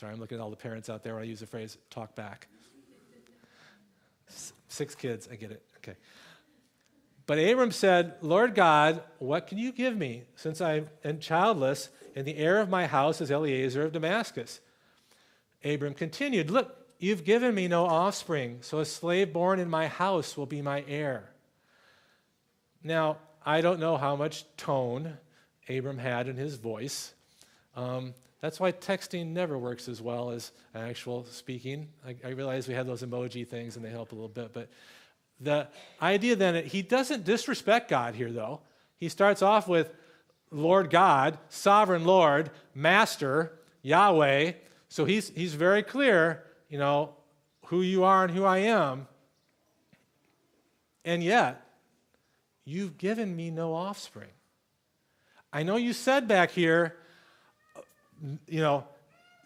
Sorry, 0.00 0.14
I'm 0.14 0.18
looking 0.18 0.38
at 0.38 0.40
all 0.40 0.48
the 0.48 0.56
parents 0.56 0.88
out 0.88 1.02
there 1.02 1.12
when 1.12 1.24
I 1.24 1.26
use 1.26 1.40
the 1.40 1.46
phrase 1.46 1.76
talk 1.90 2.14
back. 2.14 2.48
Six 4.68 4.94
kids, 4.94 5.28
I 5.30 5.34
get 5.34 5.50
it. 5.50 5.62
Okay. 5.76 5.94
But 7.26 7.36
Abram 7.36 7.70
said, 7.70 8.14
Lord 8.22 8.54
God, 8.54 9.02
what 9.18 9.46
can 9.46 9.58
you 9.58 9.72
give 9.72 9.94
me 9.94 10.22
since 10.36 10.62
I 10.62 10.84
am 11.04 11.18
childless, 11.18 11.90
and 12.16 12.26
the 12.26 12.38
heir 12.38 12.60
of 12.60 12.70
my 12.70 12.86
house 12.86 13.20
is 13.20 13.30
Eliezer 13.30 13.82
of 13.82 13.92
Damascus? 13.92 14.60
Abram 15.62 15.92
continued, 15.92 16.50
Look, 16.50 16.74
you've 16.98 17.24
given 17.24 17.54
me 17.54 17.68
no 17.68 17.84
offspring, 17.84 18.60
so 18.62 18.78
a 18.78 18.86
slave 18.86 19.34
born 19.34 19.60
in 19.60 19.68
my 19.68 19.86
house 19.86 20.34
will 20.34 20.46
be 20.46 20.62
my 20.62 20.82
heir. 20.88 21.28
Now, 22.82 23.18
I 23.44 23.60
don't 23.60 23.80
know 23.80 23.98
how 23.98 24.16
much 24.16 24.46
tone 24.56 25.18
Abram 25.68 25.98
had 25.98 26.26
in 26.26 26.36
his 26.36 26.56
voice. 26.56 27.12
Um, 27.76 28.14
that's 28.40 28.58
why 28.58 28.72
texting 28.72 29.28
never 29.28 29.58
works 29.58 29.88
as 29.88 30.00
well 30.00 30.30
as 30.30 30.52
actual 30.74 31.24
speaking. 31.24 31.88
I, 32.06 32.16
I, 32.24 32.30
realize 32.30 32.66
we 32.66 32.74
have 32.74 32.86
those 32.86 33.02
emoji 33.02 33.46
things 33.46 33.76
and 33.76 33.84
they 33.84 33.90
help 33.90 34.12
a 34.12 34.14
little 34.14 34.28
bit, 34.28 34.52
but 34.52 34.68
the 35.40 35.68
idea 36.00 36.36
then, 36.36 36.64
he 36.64 36.82
doesn't 36.82 37.24
disrespect 37.24 37.88
God 37.88 38.14
here, 38.14 38.30
though. 38.30 38.60
He 38.96 39.08
starts 39.08 39.40
off 39.40 39.66
with 39.66 39.90
Lord 40.50 40.90
God, 40.90 41.38
sovereign 41.48 42.04
Lord, 42.04 42.50
Master, 42.74 43.58
Yahweh. 43.82 44.52
So 44.88 45.04
he's, 45.04 45.30
he's 45.30 45.54
very 45.54 45.82
clear, 45.82 46.44
you 46.68 46.78
know, 46.78 47.14
who 47.66 47.80
you 47.80 48.04
are 48.04 48.24
and 48.24 48.34
who 48.34 48.44
I 48.44 48.58
am. 48.58 49.06
And 51.04 51.24
yet, 51.24 51.66
you've 52.64 52.98
given 52.98 53.34
me 53.34 53.50
no 53.50 53.74
offspring. 53.74 54.28
I 55.52 55.62
know 55.62 55.76
you 55.76 55.92
said 55.92 56.28
back 56.28 56.50
here, 56.50 56.96
you 58.46 58.60
know, 58.60 58.84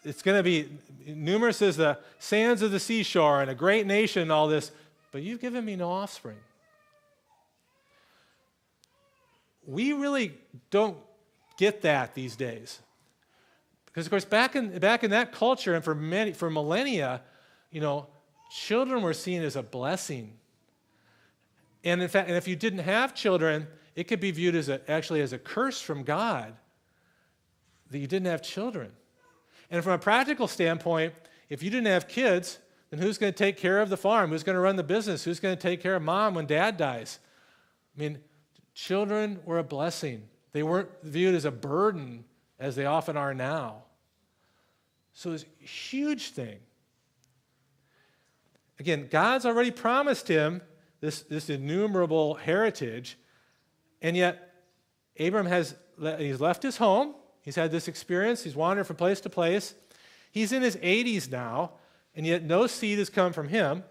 it's 0.03 0.21
going 0.21 0.37
to 0.37 0.43
be 0.43 0.69
numerous 1.07 1.61
as 1.61 1.77
the 1.77 1.97
sands 2.19 2.61
of 2.61 2.71
the 2.71 2.79
seashore 2.79 3.41
and 3.41 3.49
a 3.49 3.55
great 3.55 3.87
nation 3.87 4.21
and 4.23 4.31
all 4.31 4.47
this, 4.47 4.71
but 5.11 5.23
you've 5.23 5.41
given 5.41 5.65
me 5.65 5.75
no 5.75 5.89
offspring. 5.89 6.37
We 9.65 9.93
really 9.93 10.37
don't 10.69 10.97
get 11.57 11.81
that 11.81 12.13
these 12.13 12.35
days. 12.35 12.79
Because, 13.87 14.05
of 14.05 14.11
course, 14.11 14.25
back 14.25 14.55
in, 14.55 14.77
back 14.77 15.03
in 15.03 15.11
that 15.11 15.31
culture 15.31 15.73
and 15.73 15.83
for, 15.83 15.95
many, 15.95 16.33
for 16.33 16.49
millennia, 16.49 17.21
you 17.71 17.81
know, 17.81 18.07
children 18.51 19.01
were 19.01 19.13
seen 19.13 19.41
as 19.41 19.55
a 19.55 19.63
blessing. 19.63 20.33
And 21.83 22.01
in 22.01 22.09
fact, 22.09 22.27
and 22.27 22.37
if 22.37 22.47
you 22.47 22.55
didn't 22.55 22.79
have 22.79 23.15
children, 23.15 23.67
it 23.95 24.03
could 24.03 24.19
be 24.19 24.31
viewed 24.31 24.53
as 24.53 24.69
a, 24.69 24.81
actually 24.91 25.21
as 25.21 25.33
a 25.33 25.39
curse 25.39 25.81
from 25.81 26.03
God 26.03 26.53
that 27.91 27.99
you 27.99 28.07
didn't 28.07 28.27
have 28.27 28.41
children. 28.41 28.91
And 29.69 29.83
from 29.83 29.93
a 29.93 29.97
practical 29.97 30.47
standpoint, 30.47 31.13
if 31.49 31.63
you 31.63 31.69
didn't 31.69 31.87
have 31.87 32.07
kids, 32.07 32.59
then 32.89 32.99
who's 32.99 33.17
going 33.17 33.33
to 33.33 33.37
take 33.37 33.57
care 33.57 33.81
of 33.81 33.89
the 33.89 33.97
farm? 33.97 34.29
Who's 34.29 34.43
going 34.43 34.55
to 34.55 34.61
run 34.61 34.75
the 34.75 34.83
business? 34.83 35.23
Who's 35.23 35.39
going 35.39 35.55
to 35.55 35.61
take 35.61 35.81
care 35.81 35.95
of 35.95 36.01
mom 36.01 36.35
when 36.35 36.45
dad 36.45 36.77
dies? 36.77 37.19
I 37.95 37.99
mean, 37.99 38.19
children 38.73 39.39
were 39.45 39.59
a 39.59 39.63
blessing. 39.63 40.27
They 40.51 40.63
weren't 40.63 40.89
viewed 41.03 41.35
as 41.35 41.45
a 41.45 41.51
burden 41.51 42.25
as 42.59 42.75
they 42.75 42.85
often 42.85 43.17
are 43.17 43.33
now. 43.33 43.83
So 45.13 45.31
it's 45.31 45.45
a 45.61 45.65
huge 45.65 46.31
thing. 46.31 46.59
Again, 48.79 49.07
God's 49.09 49.45
already 49.45 49.71
promised 49.71 50.27
him 50.27 50.61
this, 50.99 51.21
this 51.21 51.49
innumerable 51.49 52.35
heritage, 52.35 53.17
and 54.01 54.17
yet 54.17 54.53
Abram 55.19 55.45
has 55.45 55.75
he's 56.17 56.41
left 56.41 56.61
his 56.63 56.77
home. 56.77 57.15
He's 57.45 57.55
had 57.55 57.71
this 57.71 57.87
experience. 57.87 58.43
He's 58.43 58.55
wandered 58.55 58.85
from 58.85 58.95
place 58.95 59.21
to 59.21 59.29
place. 59.29 59.75
He's 60.31 60.51
in 60.51 60.63
his 60.63 60.75
80s 60.77 61.31
now, 61.31 61.73
and 62.15 62.25
yet 62.25 62.43
no 62.43 62.65
seed 62.65 62.97
has 62.97 63.09
come 63.09 63.31
from 63.31 63.47
him. 63.47 63.83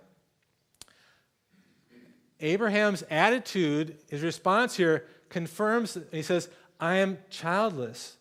Abraham's 2.41 3.05
attitude, 3.11 3.97
his 4.11 4.23
response 4.23 4.77
here, 4.77 5.07
confirms, 5.29 5.97
he 6.11 6.21
says, 6.21 6.51
I 6.81 6.97
am 6.97 7.19
childless. 7.31 8.17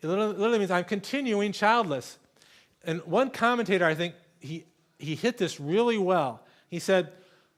It 0.00 0.06
literally 0.06 0.58
means 0.58 0.70
I'm 0.70 0.84
continuing 0.84 1.52
childless. 1.52 2.18
And 2.84 3.00
one 3.02 3.30
commentator, 3.30 3.84
I 3.84 3.94
think, 3.94 4.14
he, 4.40 4.64
he 4.98 5.16
hit 5.16 5.36
this 5.36 5.60
really 5.60 5.98
well. 5.98 6.44
He 6.68 6.78
said, 6.78 7.12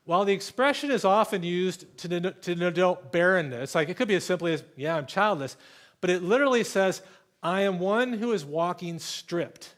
while 0.05 0.25
the 0.25 0.33
expression 0.33 0.91
is 0.91 1.05
often 1.05 1.43
used 1.43 1.97
to, 1.99 2.09
denote, 2.09 2.43
to 2.43 2.55
denote 2.55 3.11
barrenness, 3.11 3.75
like 3.75 3.89
it 3.89 3.97
could 3.97 4.09
be 4.09 4.15
as 4.15 4.25
simply 4.25 4.53
as, 4.53 4.63
yeah, 4.77 4.97
I'm 4.97 5.07
childless, 5.07 5.57
but 6.01 6.11
it 6.11 6.23
literally 6.23 6.65
says, 6.65 7.03
I 7.43 7.63
am 7.63 7.79
one 7.79 8.13
who 8.13 8.33
is 8.33 8.45
walking 8.45 8.99
stripped, 8.99 9.75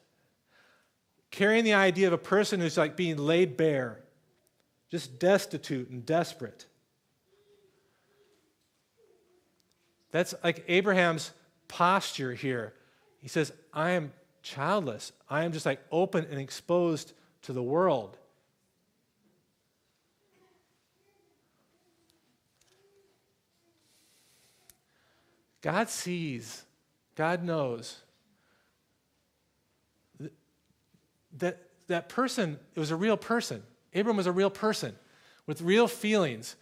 carrying 1.30 1.64
the 1.64 1.74
idea 1.74 2.08
of 2.08 2.12
a 2.12 2.18
person 2.18 2.60
who's 2.60 2.76
like 2.76 2.96
being 2.96 3.16
laid 3.16 3.56
bare, 3.56 4.00
just 4.90 5.18
destitute 5.18 5.90
and 5.90 6.04
desperate. 6.04 6.66
That's 10.10 10.34
like 10.42 10.64
Abraham's 10.68 11.32
posture 11.68 12.32
here. 12.34 12.72
He 13.20 13.28
says, 13.28 13.52
I 13.72 13.90
am 13.90 14.12
childless. 14.42 15.12
I 15.28 15.44
am 15.44 15.52
just 15.52 15.66
like 15.66 15.80
open 15.90 16.26
and 16.30 16.40
exposed 16.40 17.12
to 17.42 17.52
the 17.52 17.62
world. 17.62 18.16
God 25.66 25.88
sees, 25.88 26.62
God 27.16 27.42
knows. 27.42 28.00
That, 31.38 31.60
that 31.88 32.08
person, 32.08 32.60
it 32.76 32.78
was 32.78 32.92
a 32.92 32.96
real 32.96 33.16
person. 33.16 33.64
Abram 33.92 34.16
was 34.16 34.28
a 34.28 34.32
real 34.32 34.48
person 34.48 34.94
with 35.44 35.60
real 35.60 35.88
feelings, 35.88 36.54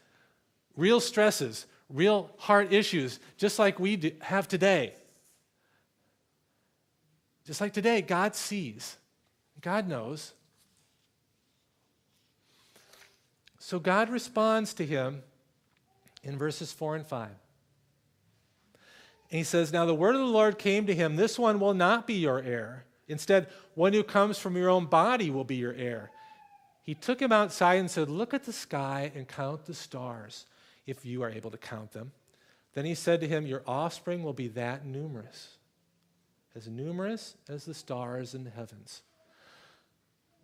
real 0.75 1.01
stresses, 1.01 1.67
real 1.91 2.31
heart 2.39 2.73
issues, 2.73 3.21
just 3.37 3.59
like 3.59 3.79
we 3.79 3.97
do, 3.97 4.11
have 4.23 4.49
today. 4.49 4.95
Just 7.45 7.61
like 7.61 7.75
today, 7.75 8.01
God 8.01 8.35
sees, 8.35 8.97
God 9.61 9.87
knows. 9.87 10.33
So 13.59 13.79
God 13.79 14.09
responds 14.09 14.73
to 14.73 14.87
him 14.87 15.23
in 16.23 16.39
verses 16.39 16.73
4 16.73 16.97
and 16.97 17.07
5. 17.07 17.29
And 19.35 19.39
he 19.39 19.45
says, 19.45 19.73
Now 19.73 19.85
the 19.85 19.97
word 19.97 20.15
of 20.15 20.21
the 20.21 20.29
Lord 20.29 20.61
came 20.61 20.87
to 20.87 20.95
him, 20.95 21.17
This 21.17 21.41
one 21.41 21.59
will 21.59 21.75
not 21.75 22.07
be 22.07 22.15
your 22.15 22.41
heir. 22.41 22.85
Instead, 23.09 23.49
one 23.75 23.93
who 23.93 24.05
comes 24.05 24.39
from 24.39 24.57
your 24.57 24.69
own 24.71 24.87
body 24.87 25.29
will 25.29 25.43
be 25.43 25.57
your 25.57 25.75
heir. 25.75 26.13
He 26.85 26.95
took 26.95 27.21
him 27.21 27.33
outside 27.33 27.81
and 27.81 27.91
said, 27.91 28.09
Look 28.09 28.33
at 28.33 28.45
the 28.45 28.53
sky 28.53 29.11
and 29.13 29.27
count 29.27 29.65
the 29.65 29.75
stars, 29.75 30.47
if 30.87 31.05
you 31.05 31.23
are 31.23 31.31
able 31.31 31.51
to 31.51 31.57
count 31.57 31.91
them. 31.91 32.13
Then 32.75 32.85
he 32.85 32.95
said 32.95 33.21
to 33.23 33.27
him, 33.27 33.45
Your 33.45 33.65
offspring 33.67 34.23
will 34.23 34.35
be 34.35 34.47
that 34.47 34.87
numerous, 34.87 35.57
as 36.55 36.69
numerous 36.69 37.35
as 37.49 37.65
the 37.65 37.75
stars 37.75 38.37
in 38.37 38.45
the 38.45 38.51
heavens. 38.51 39.03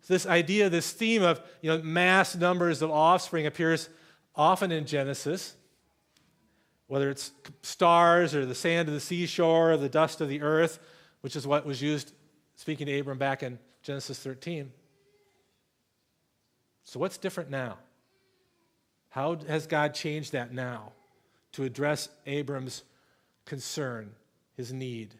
So 0.01 0.15
this 0.15 0.25
idea, 0.25 0.69
this 0.69 0.91
theme 0.91 1.23
of 1.23 1.39
you 1.61 1.69
know, 1.69 1.81
mass 1.81 2.35
numbers 2.35 2.81
of 2.81 2.91
offspring 2.91 3.45
appears 3.47 3.87
often 4.35 4.69
in 4.69 4.85
Genesis 4.85 5.55
whether 6.91 7.09
it's 7.09 7.31
stars 7.61 8.35
or 8.35 8.45
the 8.45 8.53
sand 8.53 8.89
of 8.89 8.93
the 8.93 8.99
seashore 8.99 9.71
or 9.71 9.77
the 9.77 9.87
dust 9.87 10.19
of 10.19 10.27
the 10.27 10.41
earth, 10.41 10.77
which 11.21 11.37
is 11.37 11.47
what 11.47 11.65
was 11.65 11.81
used 11.81 12.11
speaking 12.57 12.85
to 12.85 12.99
Abram 12.99 13.17
back 13.17 13.43
in 13.43 13.59
Genesis 13.81 14.19
13. 14.19 14.69
So, 16.83 16.99
what's 16.99 17.17
different 17.17 17.49
now? 17.49 17.77
How 19.07 19.37
has 19.47 19.67
God 19.67 19.93
changed 19.93 20.33
that 20.33 20.53
now 20.53 20.91
to 21.53 21.63
address 21.63 22.09
Abram's 22.25 22.83
concern, 23.45 24.11
his 24.57 24.73
need, 24.73 25.15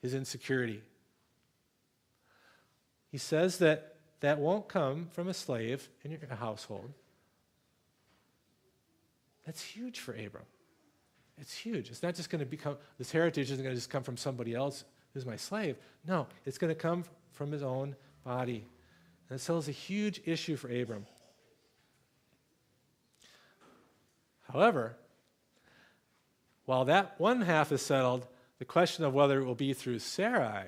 his 0.00 0.14
insecurity? 0.14 0.80
He 3.10 3.18
says 3.18 3.58
that 3.58 3.96
that 4.20 4.38
won't 4.38 4.68
come 4.68 5.08
from 5.10 5.26
a 5.26 5.34
slave 5.34 5.88
in 6.04 6.12
your 6.12 6.20
household. 6.38 6.92
That's 9.44 9.60
huge 9.60 9.98
for 9.98 10.12
Abram. 10.12 10.44
It's 11.40 11.56
huge. 11.56 11.90
It's 11.90 12.02
not 12.02 12.14
just 12.14 12.30
going 12.30 12.40
to 12.40 12.46
become, 12.46 12.76
this 12.98 13.12
heritage 13.12 13.50
isn't 13.50 13.62
going 13.62 13.74
to 13.74 13.78
just 13.78 13.90
come 13.90 14.02
from 14.02 14.16
somebody 14.16 14.54
else 14.54 14.84
who's 15.14 15.24
my 15.24 15.36
slave. 15.36 15.76
No, 16.06 16.26
it's 16.44 16.58
going 16.58 16.74
to 16.74 16.80
come 16.80 17.04
from 17.32 17.52
his 17.52 17.62
own 17.62 17.94
body. 18.24 18.66
And 19.30 19.40
so 19.40 19.58
it's 19.58 19.68
a 19.68 19.72
huge 19.72 20.20
issue 20.24 20.56
for 20.56 20.68
Abram. 20.68 21.06
However, 24.52 24.96
while 26.64 26.86
that 26.86 27.14
one 27.18 27.42
half 27.42 27.70
is 27.70 27.82
settled, 27.82 28.26
the 28.58 28.64
question 28.64 29.04
of 29.04 29.14
whether 29.14 29.40
it 29.40 29.44
will 29.44 29.54
be 29.54 29.72
through 29.72 29.98
Sarai, 29.98 30.64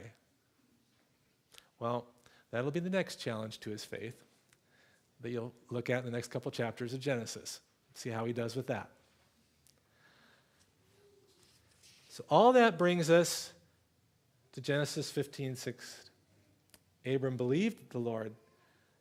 well, 1.78 2.06
that'll 2.50 2.70
be 2.70 2.80
the 2.80 2.90
next 2.90 3.16
challenge 3.16 3.58
to 3.60 3.70
his 3.70 3.84
faith 3.84 4.22
that 5.20 5.30
you'll 5.30 5.52
look 5.70 5.90
at 5.90 6.00
in 6.00 6.04
the 6.04 6.10
next 6.10 6.28
couple 6.28 6.50
chapters 6.50 6.94
of 6.94 7.00
Genesis. 7.00 7.60
See 7.94 8.10
how 8.10 8.24
he 8.24 8.32
does 8.32 8.54
with 8.54 8.66
that. 8.68 8.90
So, 12.12 12.24
all 12.28 12.54
that 12.54 12.76
brings 12.76 13.08
us 13.08 13.52
to 14.54 14.60
Genesis 14.60 15.08
15 15.12 15.54
6. 15.54 16.10
Abram 17.06 17.36
believed 17.36 17.90
the 17.90 17.98
Lord, 17.98 18.34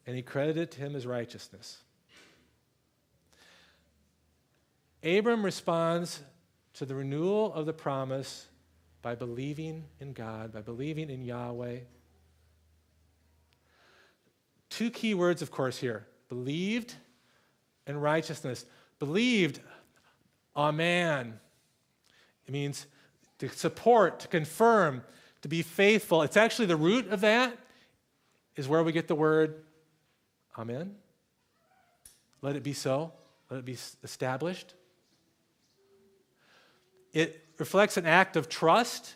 and 0.05 0.15
he 0.15 0.21
credited 0.21 0.69
to 0.71 0.79
him 0.79 0.95
as 0.95 1.07
righteousness. 1.07 1.79
Abram 5.03 5.43
responds 5.43 6.21
to 6.75 6.85
the 6.85 6.93
renewal 6.93 7.51
of 7.51 7.65
the 7.65 7.73
promise 7.73 8.47
by 9.01 9.15
believing 9.15 9.85
in 9.99 10.13
God, 10.13 10.53
by 10.53 10.61
believing 10.61 11.09
in 11.09 11.23
Yahweh. 11.23 11.79
Two 14.69 14.91
key 14.91 15.15
words, 15.15 15.41
of 15.41 15.49
course, 15.49 15.79
here 15.79 16.05
believed 16.29 16.93
and 17.87 17.99
righteousness. 18.03 18.67
Believed, 18.99 19.61
amen. 20.55 21.39
It 22.45 22.51
means 22.51 22.85
to 23.39 23.49
support, 23.49 24.19
to 24.21 24.27
confirm, 24.27 25.03
to 25.41 25.47
be 25.47 25.61
faithful. 25.61 26.21
It's 26.21 26.37
actually 26.37 26.67
the 26.67 26.75
root 26.75 27.07
of 27.09 27.21
that 27.21 27.57
is 28.55 28.67
where 28.67 28.83
we 28.83 28.91
get 28.91 29.07
the 29.07 29.15
word 29.15 29.63
amen. 30.57 30.95
Let 32.41 32.55
it 32.55 32.63
be 32.63 32.73
so. 32.73 33.13
Let 33.49 33.59
it 33.59 33.65
be 33.65 33.77
established. 34.03 34.73
It 37.13 37.43
reflects 37.57 37.97
an 37.97 38.05
act 38.05 38.35
of 38.35 38.49
trust 38.49 39.15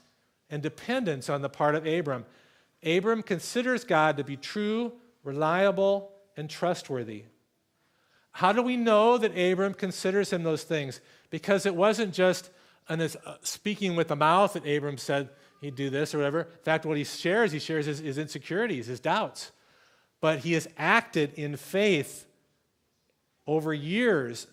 and 0.50 0.62
dependence 0.62 1.30
on 1.30 1.42
the 1.42 1.50
part 1.50 1.75
of 1.75 1.86
Abram. 1.86 2.25
Abram 2.84 3.24
considers 3.24 3.84
God 3.84 4.18
to 4.18 4.24
be 4.24 4.36
true, 4.36 4.94
reliable, 5.24 6.12
and 6.36 6.50
trustworthy. 6.50 7.25
How 8.32 8.51
do 8.51 8.62
we 8.62 8.77
know 8.77 9.18
that 9.18 9.38
Abram 9.38 9.74
considers 9.74 10.34
him 10.34 10.44
those 10.44 10.63
things? 10.63 11.00
Because 11.30 11.65
it 11.65 11.75
wasn't 11.75 12.13
just 12.13 12.50
an, 12.90 13.02
uh, 13.02 13.36
speaking 13.42 13.96
with 13.96 14.08
the 14.08 14.16
mouth 14.16 14.54
that 14.54 14.68
Abram 14.68 14.98
said 14.98 15.30
he'd 15.62 15.75
do 15.75 15.90
this 15.90 16.13
or 16.13 16.18
whatever. 16.20 16.42
In 16.42 16.63
fact, 16.63 16.86
what 16.86 16.98
he 16.98 17.04
shares, 17.04 17.52
he 17.52 17.60
shares 17.60 17.86
his, 17.86 18.00
his 18.00 18.18
insecurities, 18.18 18.88
his 18.88 19.00
doubts. 19.00 19.52
But 20.22 20.40
he 20.40 20.54
has 20.54 20.68
acted 20.78 21.34
in 21.34 21.56
faith 21.58 22.25
over 23.46 23.74
years 23.74 24.48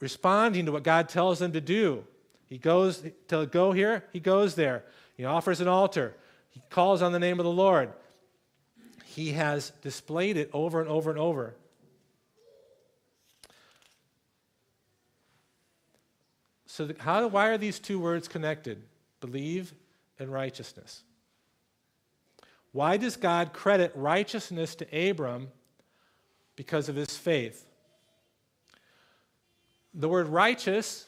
responding 0.00 0.66
to 0.66 0.72
what 0.72 0.82
God 0.82 1.08
tells 1.08 1.40
him 1.40 1.52
to 1.52 1.60
do. 1.60 2.04
He 2.46 2.58
goes 2.58 3.02
to 3.28 3.46
go 3.46 3.72
here, 3.72 4.04
he 4.12 4.20
goes 4.20 4.54
there. 4.54 4.84
He 5.16 5.24
offers 5.24 5.60
an 5.60 5.68
altar. 5.68 6.14
He 6.50 6.60
calls 6.70 7.02
on 7.02 7.12
the 7.12 7.18
name 7.18 7.38
of 7.38 7.44
the 7.44 7.50
Lord. 7.50 7.92
He 9.06 9.32
has 9.32 9.70
displayed 9.82 10.36
it 10.36 10.50
over 10.52 10.80
and 10.80 10.90
over 10.90 11.10
and 11.10 11.18
over. 11.18 11.54
So, 16.74 16.86
the, 16.86 16.96
how, 16.98 17.24
why 17.28 17.50
are 17.50 17.56
these 17.56 17.78
two 17.78 18.00
words 18.00 18.26
connected? 18.26 18.82
Believe 19.20 19.72
and 20.18 20.28
righteousness. 20.28 21.04
Why 22.72 22.96
does 22.96 23.16
God 23.16 23.52
credit 23.52 23.92
righteousness 23.94 24.74
to 24.74 25.10
Abram 25.10 25.52
because 26.56 26.88
of 26.88 26.96
his 26.96 27.16
faith? 27.16 27.64
The 29.94 30.08
word 30.08 30.26
righteous 30.26 31.06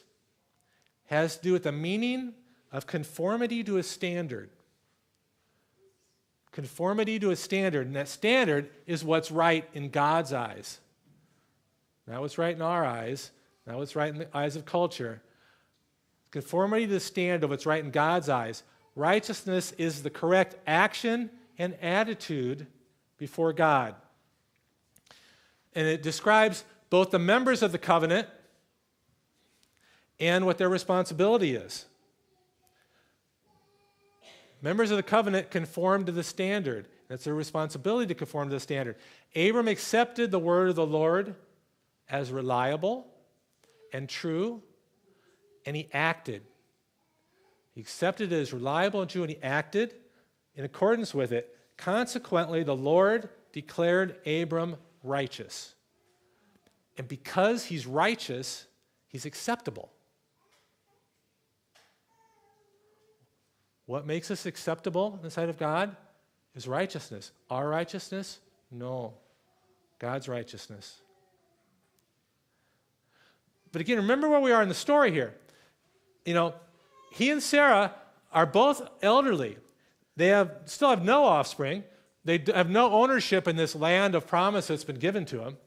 has 1.07 1.35
to 1.35 1.43
do 1.43 1.51
with 1.51 1.63
the 1.63 1.73
meaning 1.73 2.31
of 2.71 2.87
conformity 2.87 3.61
to 3.65 3.75
a 3.75 3.83
standard. 3.83 4.49
Conformity 6.53 7.19
to 7.19 7.31
a 7.31 7.35
standard, 7.35 7.87
and 7.87 7.95
that 7.97 8.07
standard 8.07 8.69
is 8.85 9.03
what's 9.03 9.31
right 9.31 9.69
in 9.73 9.89
God's 9.89 10.31
eyes. 10.31 10.79
Not 12.07 12.21
what's 12.21 12.37
right 12.37 12.55
in 12.55 12.61
our 12.61 12.85
eyes, 12.85 13.31
not 13.65 13.75
what's 13.75 13.97
right 13.97 14.13
in 14.13 14.19
the 14.19 14.29
eyes 14.33 14.55
of 14.55 14.63
culture. 14.63 15.21
Conformity 16.31 16.85
to 16.85 16.93
the 16.93 16.99
standard 16.99 17.43
of 17.43 17.49
what's 17.49 17.65
right 17.65 17.83
in 17.83 17.91
God's 17.91 18.29
eyes. 18.29 18.63
Righteousness 18.95 19.73
is 19.77 20.03
the 20.03 20.09
correct 20.09 20.55
action 20.65 21.29
and 21.57 21.75
attitude 21.81 22.67
before 23.17 23.53
God. 23.53 23.95
And 25.73 25.87
it 25.87 26.01
describes 26.01 26.63
both 26.89 27.11
the 27.11 27.19
members 27.19 27.61
of 27.61 27.71
the 27.71 27.77
covenant 27.77 28.27
and 30.19 30.45
what 30.45 30.57
their 30.57 30.69
responsibility 30.69 31.55
is. 31.55 31.85
Members 34.61 34.89
of 34.89 34.97
the 34.97 35.03
covenant 35.03 35.51
conform 35.51 36.05
to 36.05 36.11
the 36.11 36.23
standard. 36.23 36.87
That's 37.07 37.23
their 37.23 37.35
responsibility 37.35 38.07
to 38.07 38.15
conform 38.15 38.49
to 38.49 38.55
the 38.55 38.59
standard. 38.59 38.95
Abram 39.35 39.67
accepted 39.67 40.31
the 40.31 40.39
word 40.39 40.69
of 40.69 40.75
the 40.75 40.85
Lord 40.85 41.35
as 42.09 42.31
reliable 42.31 43.05
and 43.93 44.09
true, 44.09 44.61
and 45.67 45.75
he 45.75 45.89
acted. 45.93 46.41
He 47.75 47.81
accepted 47.81 48.31
it 48.31 48.35
as 48.35 48.53
reliable 48.53 49.01
and 49.01 49.09
true, 49.09 49.21
and 49.21 49.29
he 49.29 49.37
acted 49.43 49.93
in 50.55 50.63
accordance 50.63 51.13
with 51.13 51.33
it. 51.33 51.55
Consequently, 51.75 52.63
the 52.63 52.75
Lord 52.75 53.29
declared 53.51 54.15
Abram 54.25 54.77
righteous. 55.03 55.75
And 56.97 57.07
because 57.07 57.65
he's 57.65 57.85
righteous, 57.85 58.65
he's 59.09 59.25
acceptable. 59.25 59.91
What 63.85 64.07
makes 64.07 64.31
us 64.31 64.45
acceptable 64.45 65.15
in 65.17 65.21
the 65.21 65.29
sight 65.29 65.49
of 65.49 65.57
God 65.57 65.95
is 66.55 66.65
righteousness. 66.65 67.31
Our 67.49 67.67
righteousness? 67.67 68.39
No. 68.71 69.15
God's 69.99 70.29
righteousness. 70.29 71.01
But 73.73 73.81
again, 73.81 73.97
remember 73.97 74.29
where 74.29 74.39
we 74.39 74.53
are 74.53 74.63
in 74.63 74.69
the 74.69 74.75
story 74.75 75.11
here. 75.11 75.35
You 76.27 76.33
know, 76.33 76.53
he 77.13 77.31
and 77.31 77.41
Sarah 77.41 77.93
are 78.33 78.45
both 78.45 78.81
elderly. 79.01 79.55
They 80.17 80.27
have, 80.27 80.51
still 80.65 80.89
have 80.89 81.05
no 81.05 81.23
offspring. 81.23 81.85
They 82.25 82.43
have 82.53 82.69
no 82.69 82.91
ownership 82.91 83.47
in 83.47 83.55
this 83.55 83.73
land 83.73 84.13
of 84.13 84.27
promise 84.27 84.67
that's 84.67 84.83
been 84.83 84.99
given 84.99 85.23
to 85.27 85.37
them. 85.37 85.57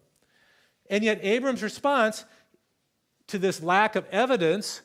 And 0.90 1.02
yet, 1.02 1.18
Abram's 1.22 1.62
response 1.62 2.26
to 3.28 3.38
this 3.38 3.62
lack 3.62 3.96
of 3.96 4.04
evidence, 4.12 4.82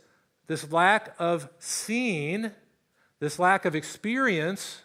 this 0.47 0.71
lack 0.71 1.13
of 1.19 1.49
seeing, 1.59 2.51
this 3.19 3.37
lack 3.37 3.65
of 3.65 3.75
experience 3.75 4.81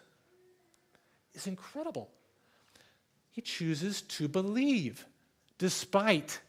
is 1.33 1.47
incredible. 1.47 2.09
He 3.29 3.41
chooses 3.41 4.01
to 4.01 4.27
believe 4.27 5.05
despite 5.57 6.41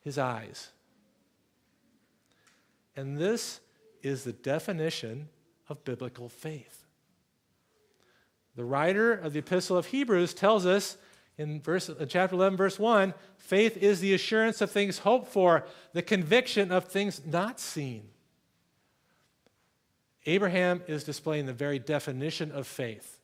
his 0.00 0.18
eyes. 0.18 0.72
And 2.96 3.18
this 3.18 3.60
is 4.02 4.24
the 4.24 4.32
definition 4.32 5.28
of 5.68 5.84
biblical 5.84 6.28
faith. 6.28 6.84
The 8.54 8.64
writer 8.64 9.12
of 9.12 9.32
the 9.32 9.38
Epistle 9.38 9.78
of 9.78 9.86
Hebrews 9.86 10.34
tells 10.34 10.66
us 10.66 10.98
in 11.38 11.60
verse, 11.60 11.88
in 11.88 12.08
chapter 12.08 12.34
11, 12.36 12.56
verse 12.56 12.78
1 12.78 13.14
faith 13.38 13.76
is 13.78 14.00
the 14.00 14.14
assurance 14.14 14.60
of 14.60 14.70
things 14.70 14.98
hoped 14.98 15.28
for, 15.28 15.64
the 15.92 16.02
conviction 16.02 16.70
of 16.70 16.84
things 16.84 17.22
not 17.26 17.58
seen. 17.58 18.08
Abraham 20.26 20.82
is 20.86 21.02
displaying 21.02 21.46
the 21.46 21.52
very 21.52 21.78
definition 21.78 22.52
of 22.52 22.66
faith 22.66 23.18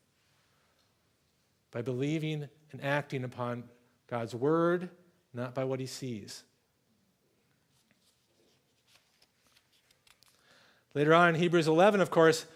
by 1.71 1.83
believing 1.83 2.49
and 2.73 2.83
acting 2.83 3.25
upon 3.25 3.65
God's 4.09 4.35
word, 4.35 4.89
not 5.33 5.55
by 5.55 5.65
what 5.65 5.79
he 5.79 5.87
sees. 5.87 6.43
Later 10.95 11.15
on 11.15 11.31
in 11.31 11.41
Hebrews 11.41 11.69
11, 11.69 12.01
of 12.01 12.11
course, 12.11 12.47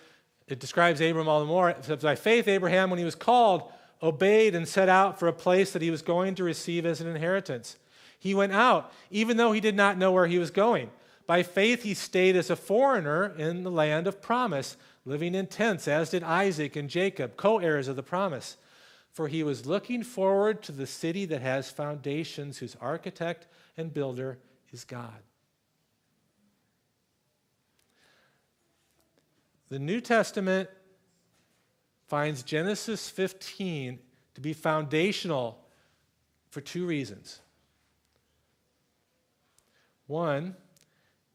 it 0.48 0.58
describes 0.58 1.00
Abram 1.00 1.28
all 1.28 1.40
the 1.40 1.46
more. 1.46 1.70
It 1.70 1.84
says, 1.84 2.02
By 2.02 2.14
faith, 2.14 2.48
Abraham, 2.48 2.90
when 2.90 2.98
he 2.98 3.04
was 3.04 3.14
called, 3.14 3.70
obeyed 4.02 4.54
and 4.54 4.66
set 4.66 4.88
out 4.88 5.18
for 5.18 5.28
a 5.28 5.32
place 5.32 5.72
that 5.72 5.82
he 5.82 5.90
was 5.90 6.02
going 6.02 6.34
to 6.34 6.44
receive 6.44 6.84
as 6.84 7.00
an 7.00 7.08
inheritance. 7.08 7.76
He 8.18 8.34
went 8.34 8.52
out, 8.52 8.92
even 9.10 9.36
though 9.36 9.52
he 9.52 9.60
did 9.60 9.76
not 9.76 9.98
know 9.98 10.12
where 10.12 10.26
he 10.26 10.38
was 10.38 10.50
going. 10.50 10.90
By 11.26 11.42
faith, 11.42 11.82
he 11.82 11.94
stayed 11.94 12.36
as 12.36 12.50
a 12.50 12.56
foreigner 12.56 13.34
in 13.36 13.62
the 13.62 13.70
land 13.70 14.06
of 14.06 14.20
promise, 14.20 14.76
living 15.04 15.34
in 15.34 15.46
tents, 15.46 15.86
as 15.86 16.10
did 16.10 16.22
Isaac 16.22 16.76
and 16.76 16.90
Jacob, 16.90 17.36
co 17.36 17.58
heirs 17.58 17.88
of 17.88 17.96
the 17.96 18.02
promise. 18.02 18.56
For 19.12 19.28
he 19.28 19.42
was 19.42 19.66
looking 19.66 20.02
forward 20.02 20.62
to 20.62 20.72
the 20.72 20.86
city 20.86 21.24
that 21.26 21.42
has 21.42 21.70
foundations, 21.70 22.58
whose 22.58 22.76
architect 22.80 23.46
and 23.76 23.92
builder 23.92 24.38
is 24.72 24.84
God. 24.84 25.22
The 29.72 29.78
New 29.78 30.02
Testament 30.02 30.68
finds 32.06 32.42
Genesis 32.42 33.08
15 33.08 34.00
to 34.34 34.40
be 34.42 34.52
foundational 34.52 35.64
for 36.50 36.60
two 36.60 36.84
reasons. 36.84 37.40
One, 40.08 40.56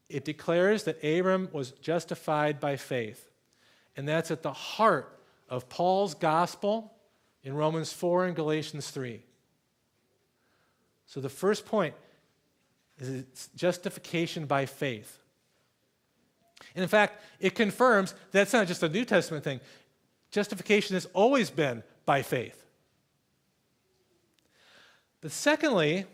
it 0.08 0.24
declares 0.24 0.84
that 0.84 1.02
Abram 1.02 1.48
was 1.50 1.72
justified 1.72 2.60
by 2.60 2.76
faith. 2.76 3.28
And 3.96 4.06
that's 4.06 4.30
at 4.30 4.44
the 4.44 4.52
heart 4.52 5.18
of 5.48 5.68
Paul's 5.68 6.14
gospel 6.14 6.92
in 7.42 7.54
Romans 7.54 7.92
4 7.92 8.26
and 8.26 8.36
Galatians 8.36 8.88
3. 8.88 9.20
So 11.06 11.20
the 11.20 11.28
first 11.28 11.66
point 11.66 11.96
is 13.00 13.48
justification 13.56 14.46
by 14.46 14.66
faith. 14.66 15.17
And 16.78 16.84
in 16.84 16.88
fact, 16.88 17.20
it 17.40 17.56
confirms 17.56 18.14
that's 18.30 18.52
not 18.52 18.68
just 18.68 18.84
a 18.84 18.88
New 18.88 19.04
Testament 19.04 19.42
thing. 19.42 19.58
Justification 20.30 20.94
has 20.94 21.06
always 21.06 21.50
been 21.50 21.82
by 22.06 22.22
faith. 22.22 22.64
But 25.20 25.32
secondly, 25.32 26.06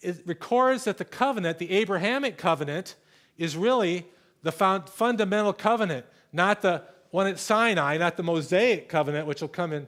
it 0.00 0.16
records 0.26 0.82
that 0.82 0.98
the 0.98 1.04
covenant, 1.04 1.60
the 1.60 1.70
Abrahamic 1.70 2.38
covenant, 2.38 2.96
is 3.38 3.56
really 3.56 4.04
the 4.42 4.50
fundamental 4.50 5.52
covenant, 5.52 6.04
not 6.32 6.60
the 6.60 6.82
one 7.12 7.28
at 7.28 7.38
Sinai, 7.38 7.98
not 7.98 8.16
the 8.16 8.24
Mosaic 8.24 8.88
covenant, 8.88 9.28
which 9.28 9.40
will 9.40 9.48
come 9.48 9.72
in 9.72 9.86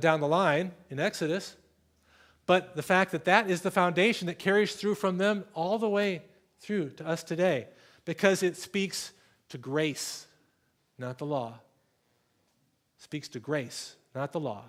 down 0.00 0.18
the 0.18 0.26
line 0.26 0.72
in 0.90 0.98
Exodus, 0.98 1.54
but 2.44 2.74
the 2.74 2.82
fact 2.82 3.12
that 3.12 3.24
that 3.26 3.48
is 3.48 3.62
the 3.62 3.70
foundation 3.70 4.26
that 4.26 4.40
carries 4.40 4.74
through 4.74 4.96
from 4.96 5.18
them 5.18 5.44
all 5.54 5.78
the 5.78 5.88
way 5.88 6.22
through 6.58 6.90
to 6.90 7.06
us 7.06 7.22
today, 7.22 7.68
because 8.04 8.42
it 8.42 8.56
speaks 8.56 9.12
to 9.48 9.58
grace, 9.58 10.26
not 10.98 11.18
the 11.18 11.26
law. 11.26 11.58
It 12.98 13.02
speaks 13.02 13.28
to 13.28 13.40
grace, 13.40 13.96
not 14.14 14.32
the 14.32 14.40
law. 14.40 14.64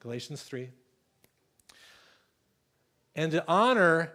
Galatians 0.00 0.42
3. 0.42 0.70
And 3.16 3.32
to 3.32 3.44
honor 3.46 4.12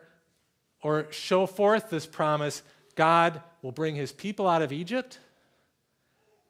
or 0.82 1.08
show 1.12 1.46
forth 1.46 1.90
this 1.90 2.06
promise, 2.06 2.62
God 2.96 3.42
will 3.62 3.72
bring 3.72 3.96
his 3.96 4.12
people 4.12 4.48
out 4.48 4.62
of 4.62 4.72
Egypt 4.72 5.20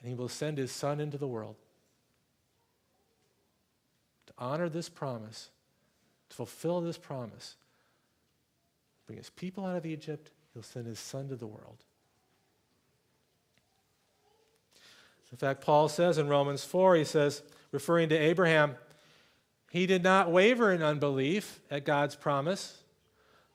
and 0.01 0.09
he 0.09 0.15
will 0.15 0.29
send 0.29 0.57
his 0.57 0.71
son 0.71 0.99
into 0.99 1.17
the 1.17 1.27
world. 1.27 1.55
To 4.27 4.33
honor 4.37 4.69
this 4.69 4.89
promise, 4.89 5.49
to 6.29 6.35
fulfill 6.35 6.81
this 6.81 6.97
promise, 6.97 7.55
bring 9.07 9.17
his 9.17 9.29
people 9.29 9.65
out 9.65 9.75
of 9.75 9.85
Egypt, 9.85 10.31
he'll 10.53 10.63
send 10.63 10.87
his 10.87 10.99
son 10.99 11.27
to 11.29 11.35
the 11.35 11.47
world. 11.47 11.77
In 15.31 15.37
fact, 15.37 15.61
Paul 15.61 15.89
says 15.89 16.17
in 16.17 16.27
Romans 16.27 16.63
4, 16.63 16.95
he 16.95 17.03
says, 17.03 17.43
referring 17.71 18.09
to 18.09 18.17
Abraham, 18.17 18.75
he 19.69 19.85
did 19.85 20.01
not 20.01 20.31
waver 20.31 20.71
in 20.73 20.81
unbelief 20.81 21.59
at 21.69 21.85
God's 21.85 22.15
promise, 22.15 22.79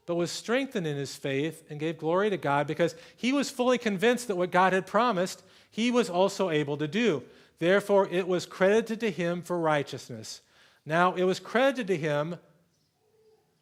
but 0.07 0.15
was 0.15 0.31
strengthened 0.31 0.87
in 0.87 0.97
his 0.97 1.17
faith 1.17 1.65
and 1.69 1.81
gave 1.81 1.99
glory 1.99 2.31
to 2.31 2.37
God 2.37 2.67
because 2.67 2.95
he 3.17 3.33
was 3.33 3.51
fully 3.51 3.79
convinced 3.79 4.29
that 4.29 4.37
what 4.37 4.53
God 4.53 4.73
had 4.73 4.87
promised, 4.87 5.43
he 5.71 5.91
was 5.91 6.09
also 6.09 6.51
able 6.51 6.77
to 6.77 6.87
do. 6.87 7.23
Therefore, 7.59 8.09
it 8.11 8.29
was 8.29 8.47
credited 8.47 9.01
to 9.01 9.11
him 9.11 9.43
for 9.43 9.59
righteousness. 9.59 10.43
Now, 10.87 11.15
it 11.15 11.25
was 11.25 11.41
credited 11.41 11.87
to 11.89 11.97
him, 11.97 12.37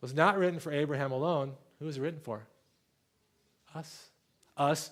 was 0.00 0.12
not 0.12 0.36
written 0.36 0.58
for 0.58 0.72
Abraham 0.72 1.12
alone. 1.12 1.52
Who 1.78 1.86
was 1.86 1.96
it 1.96 2.00
written 2.00 2.20
for? 2.20 2.42
Us. 3.74 4.10
Us 4.56 4.90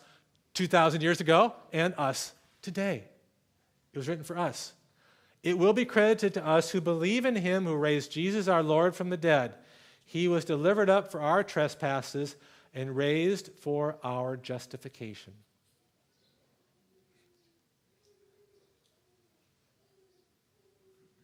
2,000 0.55 1.03
years 1.03 1.21
ago 1.21 1.55
and 1.73 1.95
us 1.97 2.33
today. 2.62 3.05
It 3.93 3.99
was 3.99 4.09
written 4.09 4.25
for 4.25 4.38
us. 4.38 4.73
It 5.43 5.59
will 5.59 5.73
be 5.73 5.85
credited 5.85 6.35
to 6.35 6.47
us 6.47 6.71
who 6.71 6.81
believe 6.81 7.25
in 7.25 7.37
him 7.37 7.64
who 7.64 7.77
raised 7.77 8.12
Jesus 8.12 8.49
our 8.49 8.62
Lord 8.62 8.95
from 8.95 9.11
the 9.11 9.16
dead. 9.16 9.55
He 10.05 10.29
was 10.29 10.45
delivered 10.45 10.90
up 10.90 11.11
for 11.11 11.21
our 11.21 11.43
trespasses 11.43 12.37
and 12.75 12.97
raised 12.97 13.51
for 13.61 13.97
our 14.03 14.37
justification. 14.37 15.33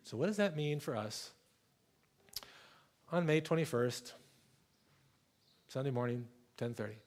So 0.05 0.17
what 0.17 0.27
does 0.27 0.37
that 0.37 0.57
mean 0.57 0.79
for 0.79 0.97
us? 0.97 1.33
On 3.11 3.27
May 3.27 3.41
21st, 3.41 4.13
Sunday 5.69 5.91
morning, 5.91 6.29
10:30. 6.59 7.06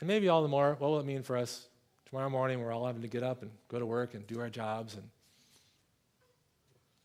And 0.00 0.08
maybe 0.08 0.28
all 0.28 0.42
the 0.42 0.48
more, 0.48 0.76
what 0.78 0.90
will 0.90 1.00
it 1.00 1.06
mean 1.06 1.22
for 1.22 1.36
us 1.36 1.68
Tomorrow 2.10 2.28
morning, 2.28 2.60
we're 2.60 2.72
all 2.72 2.86
having 2.86 3.02
to 3.02 3.08
get 3.08 3.22
up 3.22 3.42
and 3.42 3.52
go 3.68 3.78
to 3.78 3.86
work 3.86 4.14
and 4.14 4.26
do 4.26 4.40
our 4.40 4.50
jobs. 4.50 4.94
And 4.94 5.04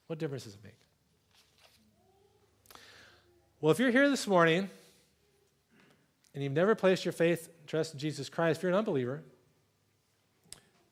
what 0.07 0.17
difference 0.17 0.45
does 0.45 0.55
it 0.55 0.63
make? 0.63 0.73
Well, 3.61 3.71
if 3.71 3.77
you're 3.77 3.91
here 3.91 4.09
this 4.09 4.25
morning 4.25 4.67
and 6.33 6.43
you've 6.43 6.53
never 6.53 6.73
placed 6.73 7.05
your 7.05 7.11
faith 7.11 7.49
and 7.59 7.67
trust 7.67 7.93
in 7.93 7.99
Jesus 7.99 8.29
Christ, 8.29 8.57
if 8.57 8.63
you're 8.63 8.71
an 8.71 8.77
unbeliever, 8.79 9.21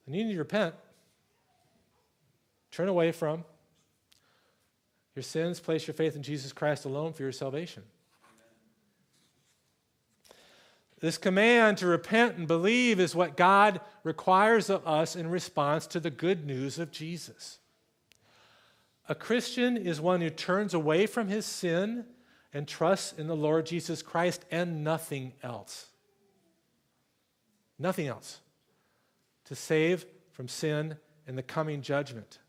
then 0.06 0.14
you 0.14 0.26
need 0.26 0.34
to 0.34 0.40
repent. 0.40 0.76
Turn 2.70 2.90
away 2.90 3.12
from 3.12 3.44
your 5.16 5.24
sins, 5.24 5.60
place 5.60 5.88
your 5.88 5.96
faith 5.96 6.16
in 6.16 6.22
Jesus 6.22 6.54
Christ 6.54 6.86
alone 6.86 7.14
for 7.14 7.24
your 7.24 7.32
salvation. 7.32 7.82
This 11.04 11.18
command 11.18 11.80
to 11.80 11.88
repent 11.88 12.38
and 12.38 12.48
believe 12.48 12.98
is 12.98 13.14
what 13.14 13.36
God 13.36 13.82
requires 14.06 14.70
of 14.70 14.88
us 14.88 15.18
in 15.18 15.30
response 15.30 15.86
to 15.88 16.00
the 16.00 16.10
good 16.10 16.46
news 16.46 16.80
of 16.80 16.92
Jesus. 16.92 17.60
A 19.10 19.14
Christian 19.14 19.76
is 19.76 20.00
one 20.00 20.22
who 20.22 20.30
turns 20.30 20.74
away 20.74 21.06
from 21.06 21.28
his 21.28 21.46
sin 21.46 22.06
and 22.54 22.66
trusts 22.66 23.12
in 23.20 23.28
the 23.28 23.36
Lord 23.36 23.66
Jesus 23.66 24.02
Christ 24.02 24.46
and 24.50 24.86
nothing 24.86 25.34
else. 25.44 25.88
Nothing 27.78 28.08
else 28.08 28.40
to 29.44 29.56
save 29.56 30.06
from 30.32 30.48
sin 30.48 30.96
and 31.28 31.38
the 31.38 31.44
coming 31.44 31.82
judgment. 31.82 32.40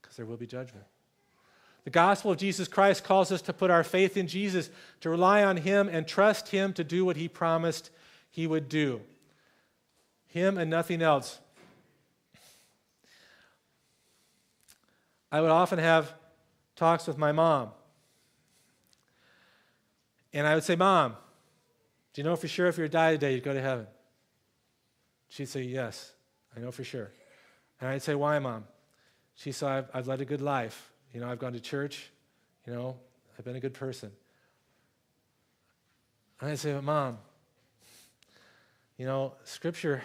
Because 0.00 0.16
there 0.16 0.26
will 0.26 0.36
be 0.36 0.46
judgment. 0.46 0.86
The 1.84 1.90
gospel 1.90 2.32
of 2.32 2.38
Jesus 2.38 2.68
Christ 2.68 3.04
calls 3.04 3.32
us 3.32 3.42
to 3.42 3.52
put 3.52 3.70
our 3.70 3.84
faith 3.84 4.16
in 4.16 4.26
Jesus, 4.26 4.70
to 5.00 5.10
rely 5.10 5.42
on 5.42 5.56
Him 5.56 5.88
and 5.88 6.06
trust 6.06 6.48
Him 6.48 6.72
to 6.74 6.84
do 6.84 7.04
what 7.04 7.16
He 7.16 7.28
promised 7.28 7.90
He 8.30 8.46
would 8.46 8.68
do. 8.68 9.00
Him 10.26 10.58
and 10.58 10.70
nothing 10.70 11.00
else. 11.00 11.38
I 15.30 15.40
would 15.40 15.50
often 15.50 15.78
have 15.78 16.12
talks 16.76 17.06
with 17.06 17.18
my 17.18 17.32
mom. 17.32 17.70
And 20.32 20.46
I 20.46 20.54
would 20.54 20.64
say, 20.64 20.76
Mom, 20.76 21.16
do 22.12 22.20
you 22.20 22.24
know 22.24 22.36
for 22.36 22.48
sure 22.48 22.66
if 22.66 22.76
you 22.76 22.82
were 22.82 22.88
to 22.88 22.92
die 22.92 23.12
today, 23.12 23.34
you'd 23.34 23.44
go 23.44 23.52
to 23.52 23.60
heaven? 23.60 23.86
She'd 25.28 25.48
say, 25.48 25.62
Yes, 25.62 26.12
I 26.56 26.60
know 26.60 26.70
for 26.70 26.84
sure. 26.84 27.10
And 27.80 27.90
I'd 27.90 28.02
say, 28.02 28.14
Why, 28.14 28.38
Mom? 28.38 28.64
She 29.34 29.52
said, 29.52 29.68
I've, 29.68 29.88
I've 29.94 30.06
led 30.08 30.20
a 30.20 30.24
good 30.24 30.40
life. 30.40 30.90
You 31.12 31.20
know, 31.20 31.28
I've 31.28 31.38
gone 31.38 31.52
to 31.52 31.60
church. 31.60 32.10
You 32.66 32.72
know, 32.72 32.96
I've 33.38 33.44
been 33.44 33.56
a 33.56 33.60
good 33.60 33.74
person. 33.74 34.10
And 36.40 36.50
I 36.50 36.54
say, 36.54 36.72
but 36.72 36.84
mom, 36.84 37.18
you 38.96 39.06
know, 39.06 39.34
Scripture 39.44 40.02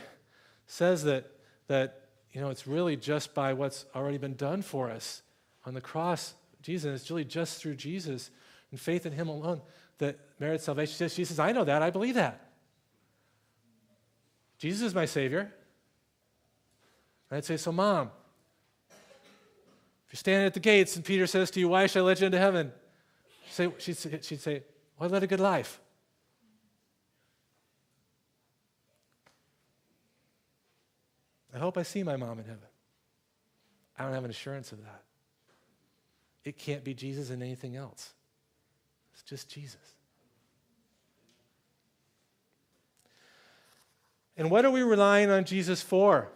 says 0.67 1.03
that 1.03 1.29
that 1.67 2.01
you 2.31 2.41
know 2.41 2.49
it's 2.49 2.67
really 2.67 2.95
just 2.95 3.33
by 3.33 3.53
what's 3.53 3.85
already 3.95 4.17
been 4.17 4.35
done 4.35 4.61
for 4.61 4.89
us 4.89 5.21
on 5.65 5.73
the 5.73 5.81
cross, 5.81 6.33
Jesus. 6.61 7.01
It's 7.01 7.09
really 7.09 7.25
just 7.25 7.61
through 7.61 7.75
Jesus 7.75 8.31
and 8.71 8.79
faith 8.79 9.05
in 9.05 9.13
Him 9.13 9.29
alone 9.29 9.61
that 9.99 10.19
merits 10.39 10.63
salvation. 10.63 11.09
She 11.09 11.25
says, 11.25 11.39
I 11.39 11.51
know 11.51 11.63
that. 11.63 11.81
I 11.81 11.89
believe 11.89 12.15
that. 12.15 12.49
Jesus 14.57 14.81
is 14.81 14.95
my 14.95 15.05
Savior. 15.05 15.51
And 17.29 17.37
I'd 17.37 17.45
say, 17.45 17.57
so, 17.57 17.71
mom, 17.71 18.11
you're 20.13 20.19
standing 20.19 20.45
at 20.45 20.54
the 20.54 20.60
gates 20.60 20.95
and 20.95 21.04
Peter 21.04 21.26
says 21.26 21.49
to 21.49 21.60
you, 21.60 21.69
Why 21.69 21.88
should 21.88 22.02
I 22.02 22.04
let 22.04 22.19
you 22.19 22.28
into 22.28 22.38
heaven? 22.38 22.71
Say, 23.49 23.67
she'd 23.80 23.97
say, 23.97 24.19
she'd 24.21 24.41
say 24.41 24.62
I 25.02 25.08
led 25.08 25.23
a 25.23 25.28
good 25.28 25.39
life. 25.39 25.82
I 31.52 31.58
hope 31.58 31.80
I 31.80 31.82
see 31.82 32.04
my 32.04 32.15
mom 32.15 32.38
in 32.38 32.45
heaven. 32.45 32.62
I 33.97 34.04
don't 34.04 34.13
have 34.13 34.23
an 34.23 34.30
assurance 34.30 34.71
of 34.71 34.84
that. 34.84 35.02
It 36.43 36.60
can't 36.60 36.84
be 36.84 36.93
Jesus 36.93 37.32
and 37.32 37.41
anything 37.41 37.76
else. 37.76 38.13
It's 39.13 39.23
just 39.23 39.49
Jesus. 39.49 39.95
And 44.38 44.52
what 44.52 44.63
are 44.63 44.71
we 44.71 44.84
relying 44.84 45.32
on 45.32 45.43
Jesus 45.43 45.82
for? 45.82 46.30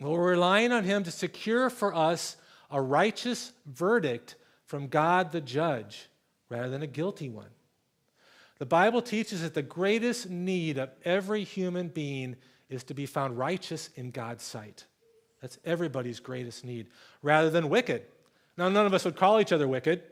Well, 0.00 0.14
we're 0.14 0.30
relying 0.32 0.72
on 0.72 0.82
him 0.82 1.04
to 1.04 1.12
secure 1.12 1.70
for 1.70 1.94
us 1.94 2.36
a 2.72 2.80
righteous 2.80 3.52
verdict 3.66 4.34
from 4.64 4.88
God 4.88 5.30
the 5.30 5.40
judge 5.40 6.08
rather 6.48 6.70
than 6.70 6.82
a 6.82 6.86
guilty 6.86 7.28
one. 7.28 7.50
The 8.58 8.66
Bible 8.66 9.02
teaches 9.02 9.42
that 9.42 9.54
the 9.54 9.62
greatest 9.62 10.30
need 10.30 10.78
of 10.78 10.90
every 11.04 11.44
human 11.44 11.88
being 11.88 12.36
is 12.68 12.84
to 12.84 12.94
be 12.94 13.06
found 13.06 13.36
righteous 13.36 13.90
in 13.96 14.10
God's 14.10 14.42
sight. 14.42 14.86
That's 15.40 15.58
everybody's 15.64 16.20
greatest 16.20 16.64
need, 16.64 16.86
rather 17.20 17.50
than 17.50 17.68
wicked. 17.68 18.04
Now, 18.56 18.68
none 18.68 18.86
of 18.86 18.94
us 18.94 19.04
would 19.04 19.16
call 19.16 19.40
each 19.40 19.52
other 19.52 19.66
wicked. 19.66 20.02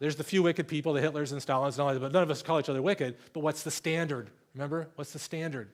There's 0.00 0.16
the 0.16 0.24
few 0.24 0.42
wicked 0.42 0.66
people, 0.66 0.92
the 0.92 1.00
Hitlers 1.00 1.30
and 1.30 1.40
Stalins 1.40 1.74
and 1.74 1.80
all 1.80 1.94
that, 1.94 2.00
but 2.00 2.12
none 2.12 2.24
of 2.24 2.30
us 2.30 2.42
call 2.42 2.58
each 2.58 2.68
other 2.68 2.82
wicked. 2.82 3.16
But 3.32 3.40
what's 3.40 3.62
the 3.62 3.70
standard? 3.70 4.30
Remember? 4.54 4.88
What's 4.96 5.12
the 5.12 5.20
standard? 5.20 5.68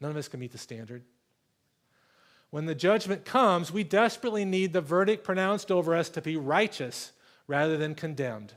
None 0.00 0.10
of 0.10 0.16
us 0.16 0.28
can 0.28 0.38
meet 0.38 0.52
the 0.52 0.58
standard. 0.58 1.02
When 2.52 2.66
the 2.66 2.74
judgment 2.74 3.24
comes, 3.24 3.72
we 3.72 3.82
desperately 3.82 4.44
need 4.44 4.74
the 4.74 4.82
verdict 4.82 5.24
pronounced 5.24 5.72
over 5.72 5.96
us 5.96 6.10
to 6.10 6.20
be 6.20 6.36
righteous 6.36 7.12
rather 7.46 7.78
than 7.78 7.94
condemned. 7.94 8.52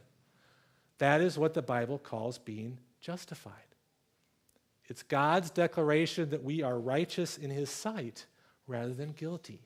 That 0.97 1.21
is 1.21 1.37
what 1.37 1.53
the 1.53 1.61
Bible 1.61 1.97
calls 1.97 2.37
being 2.37 2.79
justified. 2.99 3.53
It's 4.87 5.01
God's 5.01 5.49
declaration 5.49 6.31
that 6.31 6.43
we 6.43 6.61
are 6.61 6.77
righteous 6.77 7.37
in 7.37 7.49
His 7.49 7.69
sight 7.69 8.25
rather 8.67 8.93
than 8.93 9.13
guilty. 9.13 9.61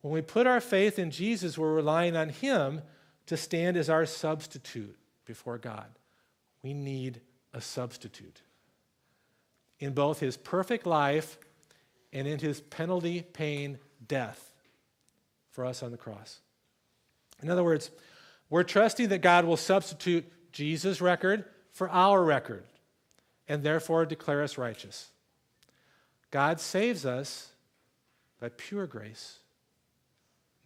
When 0.00 0.12
we 0.12 0.20
put 0.20 0.48
our 0.48 0.60
faith 0.60 0.98
in 0.98 1.12
Jesus, 1.12 1.56
we're 1.56 1.72
relying 1.72 2.16
on 2.16 2.30
Him 2.30 2.82
to 3.26 3.36
stand 3.36 3.76
as 3.76 3.88
our 3.88 4.04
substitute 4.04 4.96
before 5.24 5.58
God. 5.58 5.86
We 6.64 6.74
need 6.74 7.20
a 7.54 7.60
substitute. 7.60 8.42
In 9.78 9.92
both 9.92 10.18
His 10.18 10.36
perfect 10.36 10.84
life 10.84 11.38
and 12.12 12.26
in 12.26 12.38
His 12.38 12.60
penalty 12.60 13.22
paying 13.22 13.78
death 14.06 14.52
for 15.50 15.64
us 15.64 15.82
on 15.82 15.90
the 15.90 15.96
cross. 15.96 16.40
In 17.42 17.50
other 17.50 17.64
words, 17.64 17.90
we're 18.50 18.62
trusting 18.62 19.08
that 19.08 19.22
God 19.22 19.44
will 19.44 19.56
substitute 19.56 20.24
Jesus' 20.52 21.00
record 21.00 21.44
for 21.72 21.88
our 21.90 22.22
record 22.22 22.64
and 23.46 23.62
therefore 23.62 24.06
declare 24.06 24.42
us 24.42 24.58
righteous. 24.58 25.10
God 26.30 26.60
saves 26.60 27.06
us 27.06 27.52
by 28.40 28.50
pure 28.50 28.86
grace, 28.86 29.38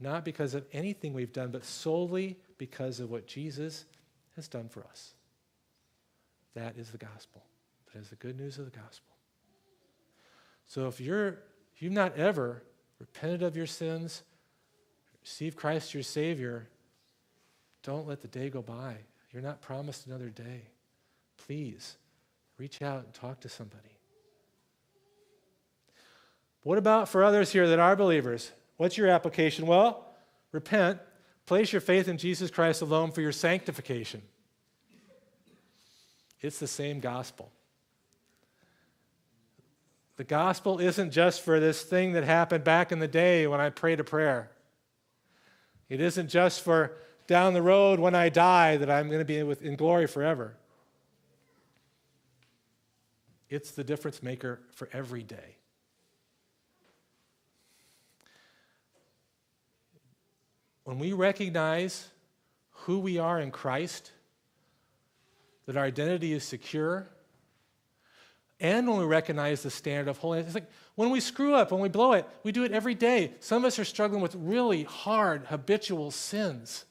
not 0.00 0.24
because 0.24 0.54
of 0.54 0.64
anything 0.72 1.12
we've 1.12 1.32
done, 1.32 1.50
but 1.50 1.64
solely 1.64 2.38
because 2.58 3.00
of 3.00 3.10
what 3.10 3.26
Jesus 3.26 3.84
has 4.36 4.48
done 4.48 4.68
for 4.68 4.84
us. 4.84 5.14
That 6.54 6.76
is 6.76 6.90
the 6.90 6.98
gospel. 6.98 7.42
That 7.92 8.00
is 8.00 8.10
the 8.10 8.16
good 8.16 8.38
news 8.38 8.58
of 8.58 8.64
the 8.64 8.78
gospel. 8.78 9.11
So 10.72 10.88
if 10.88 11.02
you're 11.02 11.28
if 11.74 11.82
you've 11.82 11.92
not 11.92 12.16
ever 12.16 12.62
repented 12.98 13.42
of 13.42 13.54
your 13.54 13.66
sins, 13.66 14.22
received 15.20 15.54
Christ 15.54 15.92
your 15.92 16.02
Savior, 16.02 16.66
don't 17.82 18.08
let 18.08 18.22
the 18.22 18.28
day 18.28 18.48
go 18.48 18.62
by. 18.62 18.96
You're 19.32 19.42
not 19.42 19.60
promised 19.60 20.06
another 20.06 20.30
day. 20.30 20.62
Please 21.36 21.98
reach 22.56 22.80
out 22.80 23.04
and 23.04 23.12
talk 23.12 23.40
to 23.40 23.50
somebody. 23.50 23.98
What 26.62 26.78
about 26.78 27.06
for 27.06 27.22
others 27.22 27.52
here 27.52 27.68
that 27.68 27.78
are 27.78 27.94
believers? 27.94 28.50
What's 28.78 28.96
your 28.96 29.08
application? 29.08 29.66
Well, 29.66 30.06
repent, 30.52 31.00
place 31.44 31.70
your 31.70 31.82
faith 31.82 32.08
in 32.08 32.16
Jesus 32.16 32.50
Christ 32.50 32.80
alone 32.80 33.12
for 33.12 33.20
your 33.20 33.32
sanctification. 33.32 34.22
It's 36.40 36.58
the 36.58 36.66
same 36.66 37.00
gospel. 37.00 37.52
The 40.22 40.28
gospel 40.28 40.78
isn't 40.78 41.10
just 41.10 41.40
for 41.40 41.58
this 41.58 41.82
thing 41.82 42.12
that 42.12 42.22
happened 42.22 42.62
back 42.62 42.92
in 42.92 43.00
the 43.00 43.08
day 43.08 43.48
when 43.48 43.60
I 43.60 43.70
prayed 43.70 43.98
a 43.98 44.04
prayer. 44.04 44.52
It 45.88 46.00
isn't 46.00 46.28
just 46.28 46.60
for 46.60 46.92
down 47.26 47.54
the 47.54 47.60
road 47.60 47.98
when 47.98 48.14
I 48.14 48.28
die 48.28 48.76
that 48.76 48.88
I'm 48.88 49.08
going 49.08 49.18
to 49.18 49.24
be 49.24 49.38
in 49.38 49.74
glory 49.74 50.06
forever. 50.06 50.54
It's 53.48 53.72
the 53.72 53.82
difference 53.82 54.22
maker 54.22 54.60
for 54.76 54.88
every 54.92 55.24
day. 55.24 55.56
When 60.84 61.00
we 61.00 61.14
recognize 61.14 62.06
who 62.70 63.00
we 63.00 63.18
are 63.18 63.40
in 63.40 63.50
Christ, 63.50 64.12
that 65.66 65.76
our 65.76 65.84
identity 65.84 66.32
is 66.32 66.44
secure, 66.44 67.08
and 68.62 68.88
when 68.88 68.96
we 68.96 69.04
recognize 69.04 69.64
the 69.64 69.70
standard 69.70 70.08
of 70.08 70.18
holiness, 70.18 70.46
it's 70.46 70.54
like 70.54 70.70
when 70.94 71.10
we 71.10 71.18
screw 71.18 71.52
up, 71.52 71.72
when 71.72 71.80
we 71.80 71.88
blow 71.88 72.12
it, 72.12 72.26
we 72.44 72.52
do 72.52 72.62
it 72.62 72.70
every 72.70 72.94
day. 72.94 73.32
Some 73.40 73.64
of 73.64 73.66
us 73.66 73.78
are 73.80 73.84
struggling 73.84 74.22
with 74.22 74.36
really 74.36 74.84
hard, 74.84 75.46
habitual 75.46 76.12
sins. 76.12 76.84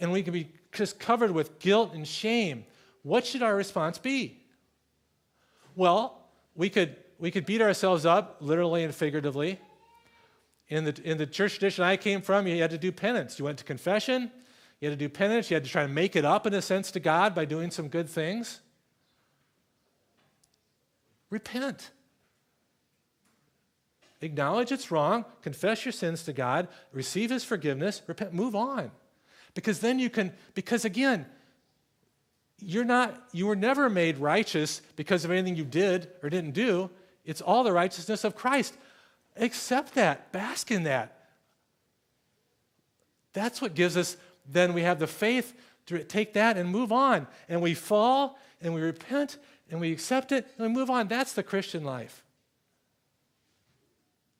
And 0.00 0.10
we 0.10 0.22
can 0.22 0.32
be 0.32 0.48
just 0.72 0.98
covered 0.98 1.30
with 1.30 1.58
guilt 1.58 1.92
and 1.92 2.08
shame. 2.08 2.64
What 3.02 3.26
should 3.26 3.42
our 3.42 3.54
response 3.54 3.98
be? 3.98 4.40
Well, 5.74 6.26
we 6.54 6.70
could, 6.70 6.96
we 7.18 7.30
could 7.30 7.44
beat 7.44 7.60
ourselves 7.60 8.06
up, 8.06 8.38
literally 8.40 8.82
and 8.82 8.94
figuratively. 8.94 9.60
In 10.68 10.84
the, 10.84 10.98
in 11.04 11.18
the 11.18 11.26
church 11.26 11.58
tradition 11.58 11.84
I 11.84 11.98
came 11.98 12.22
from, 12.22 12.46
you 12.46 12.62
had 12.62 12.70
to 12.70 12.78
do 12.78 12.90
penance. 12.92 13.38
You 13.38 13.44
went 13.44 13.58
to 13.58 13.64
confession, 13.64 14.30
you 14.80 14.88
had 14.88 14.98
to 14.98 15.04
do 15.04 15.10
penance, 15.10 15.50
you 15.50 15.54
had 15.54 15.64
to 15.64 15.70
try 15.70 15.82
to 15.82 15.92
make 15.92 16.16
it 16.16 16.24
up 16.24 16.46
in 16.46 16.54
a 16.54 16.62
sense 16.62 16.90
to 16.92 17.00
God 17.00 17.34
by 17.34 17.44
doing 17.44 17.70
some 17.70 17.88
good 17.88 18.08
things. 18.08 18.60
Repent. 21.30 21.90
Acknowledge 24.20 24.72
it's 24.72 24.90
wrong, 24.90 25.24
confess 25.42 25.84
your 25.84 25.92
sins 25.92 26.22
to 26.24 26.32
God, 26.32 26.68
receive 26.92 27.30
His 27.30 27.44
forgiveness, 27.44 28.02
repent, 28.06 28.32
move 28.32 28.54
on. 28.54 28.90
Because 29.54 29.80
then 29.80 29.98
you 29.98 30.10
can, 30.10 30.32
because 30.54 30.84
again, 30.84 31.26
you're 32.60 32.84
not, 32.84 33.14
you 33.32 33.46
were 33.46 33.56
never 33.56 33.90
made 33.90 34.18
righteous 34.18 34.80
because 34.96 35.24
of 35.24 35.30
anything 35.30 35.56
you 35.56 35.64
did 35.64 36.08
or 36.22 36.30
didn't 36.30 36.52
do. 36.52 36.90
It's 37.24 37.40
all 37.40 37.64
the 37.64 37.72
righteousness 37.72 38.24
of 38.24 38.34
Christ. 38.34 38.76
Accept 39.36 39.94
that, 39.94 40.32
bask 40.32 40.70
in 40.70 40.84
that. 40.84 41.28
That's 43.34 43.60
what 43.60 43.74
gives 43.74 43.96
us, 43.96 44.16
then 44.48 44.72
we 44.72 44.82
have 44.82 44.98
the 44.98 45.06
faith 45.06 45.54
to 45.86 46.02
take 46.02 46.32
that 46.32 46.56
and 46.56 46.70
move 46.70 46.90
on. 46.90 47.26
And 47.48 47.60
we 47.60 47.74
fall 47.74 48.38
and 48.62 48.72
we 48.74 48.80
repent 48.80 49.36
and 49.70 49.80
we 49.80 49.92
accept 49.92 50.32
it 50.32 50.46
and 50.58 50.68
we 50.68 50.72
move 50.72 50.90
on. 50.90 51.08
That's 51.08 51.32
the 51.32 51.42
Christian 51.42 51.84
life. 51.84 52.22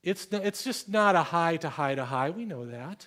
It's, 0.03 0.29
it's 0.31 0.63
just 0.63 0.89
not 0.89 1.17
a 1.17 1.23
high 1.23 1.57
to 1.57 1.69
high 1.69 1.97
to 1.97 2.05
high. 2.05 2.31
We 2.31 2.45
know 2.45 2.67
that. 2.67 3.07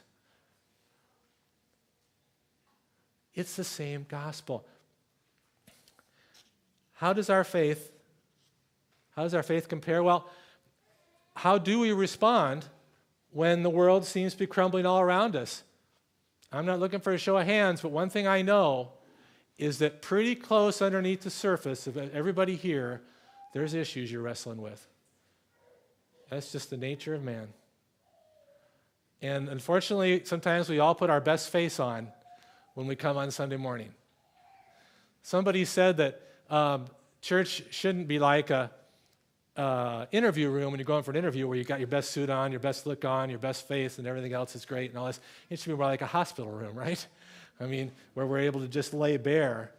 It's 3.33 3.55
the 3.55 3.63
same 3.63 4.05
gospel. 4.09 4.65
How 6.93 7.13
does 7.13 7.29
our 7.29 7.43
faith 7.43 7.91
how 9.19 9.23
does 9.23 9.33
our 9.33 9.43
faith 9.43 9.67
compare? 9.67 10.01
Well, 10.01 10.29
how 11.35 11.57
do 11.57 11.81
we 11.81 11.91
respond 11.91 12.63
when 13.31 13.63
the 13.63 13.69
world 13.69 14.05
seems 14.05 14.31
to 14.31 14.39
be 14.39 14.47
crumbling 14.47 14.85
all 14.85 15.01
around 15.01 15.35
us? 15.35 15.63
I'm 16.53 16.65
not 16.65 16.79
looking 16.79 17.01
for 17.01 17.11
a 17.11 17.17
show 17.17 17.37
of 17.37 17.45
hands, 17.45 17.81
but 17.81 17.91
one 17.91 18.09
thing 18.09 18.27
I 18.27 18.43
know 18.43 18.93
is 19.59 19.79
that 19.79 20.01
pretty 20.01 20.35
close 20.35 20.81
underneath 20.81 21.21
the 21.21 21.29
surface 21.29 21.85
of 21.85 21.97
everybody 21.97 22.55
here, 22.55 23.01
there's 23.53 23.73
issues 23.73 24.11
you're 24.11 24.21
wrestling 24.21 24.61
with. 24.61 24.87
That's 26.29 26.51
just 26.51 26.69
the 26.69 26.77
nature 26.77 27.13
of 27.13 27.23
man. 27.23 27.49
And 29.21 29.49
unfortunately, 29.49 30.21
sometimes 30.23 30.69
we 30.69 30.79
all 30.79 30.95
put 30.95 31.09
our 31.09 31.19
best 31.19 31.49
face 31.49 31.79
on 31.79 32.07
when 32.73 32.87
we 32.87 32.95
come 32.95 33.17
on 33.17 33.31
Sunday 33.31 33.57
morning. 33.57 33.89
Somebody 35.23 35.65
said 35.65 35.97
that 35.97 36.21
um, 36.49 36.85
church 37.21 37.63
shouldn't 37.71 38.07
be 38.07 38.17
like 38.17 38.51
a 38.51 38.71
uh, 39.57 40.05
interview 40.13 40.49
room 40.49 40.71
when 40.71 40.79
you're 40.79 40.85
going 40.85 41.03
for 41.03 41.11
an 41.11 41.17
interview 41.17 41.45
where 41.49 41.57
you 41.57 41.65
got 41.65 41.79
your 41.79 41.87
best 41.87 42.11
suit 42.11 42.29
on, 42.29 42.51
your 42.51 42.61
best 42.61 42.87
look 42.87 43.03
on, 43.03 43.29
your 43.29 43.39
best 43.39 43.67
face, 43.67 43.97
and 43.97 44.07
everything 44.07 44.31
else 44.31 44.55
is 44.55 44.63
great 44.63 44.89
and 44.89 44.97
all 44.97 45.07
this. 45.07 45.19
It 45.49 45.59
should 45.59 45.71
be 45.71 45.75
more 45.75 45.87
like 45.87 46.01
a 46.01 46.07
hospital 46.07 46.49
room, 46.49 46.75
right? 46.77 47.05
I 47.59 47.65
mean, 47.65 47.91
where 48.13 48.25
we're 48.25 48.39
able 48.39 48.61
to 48.61 48.67
just 48.67 48.93
lay 48.93 49.17
bare 49.17 49.71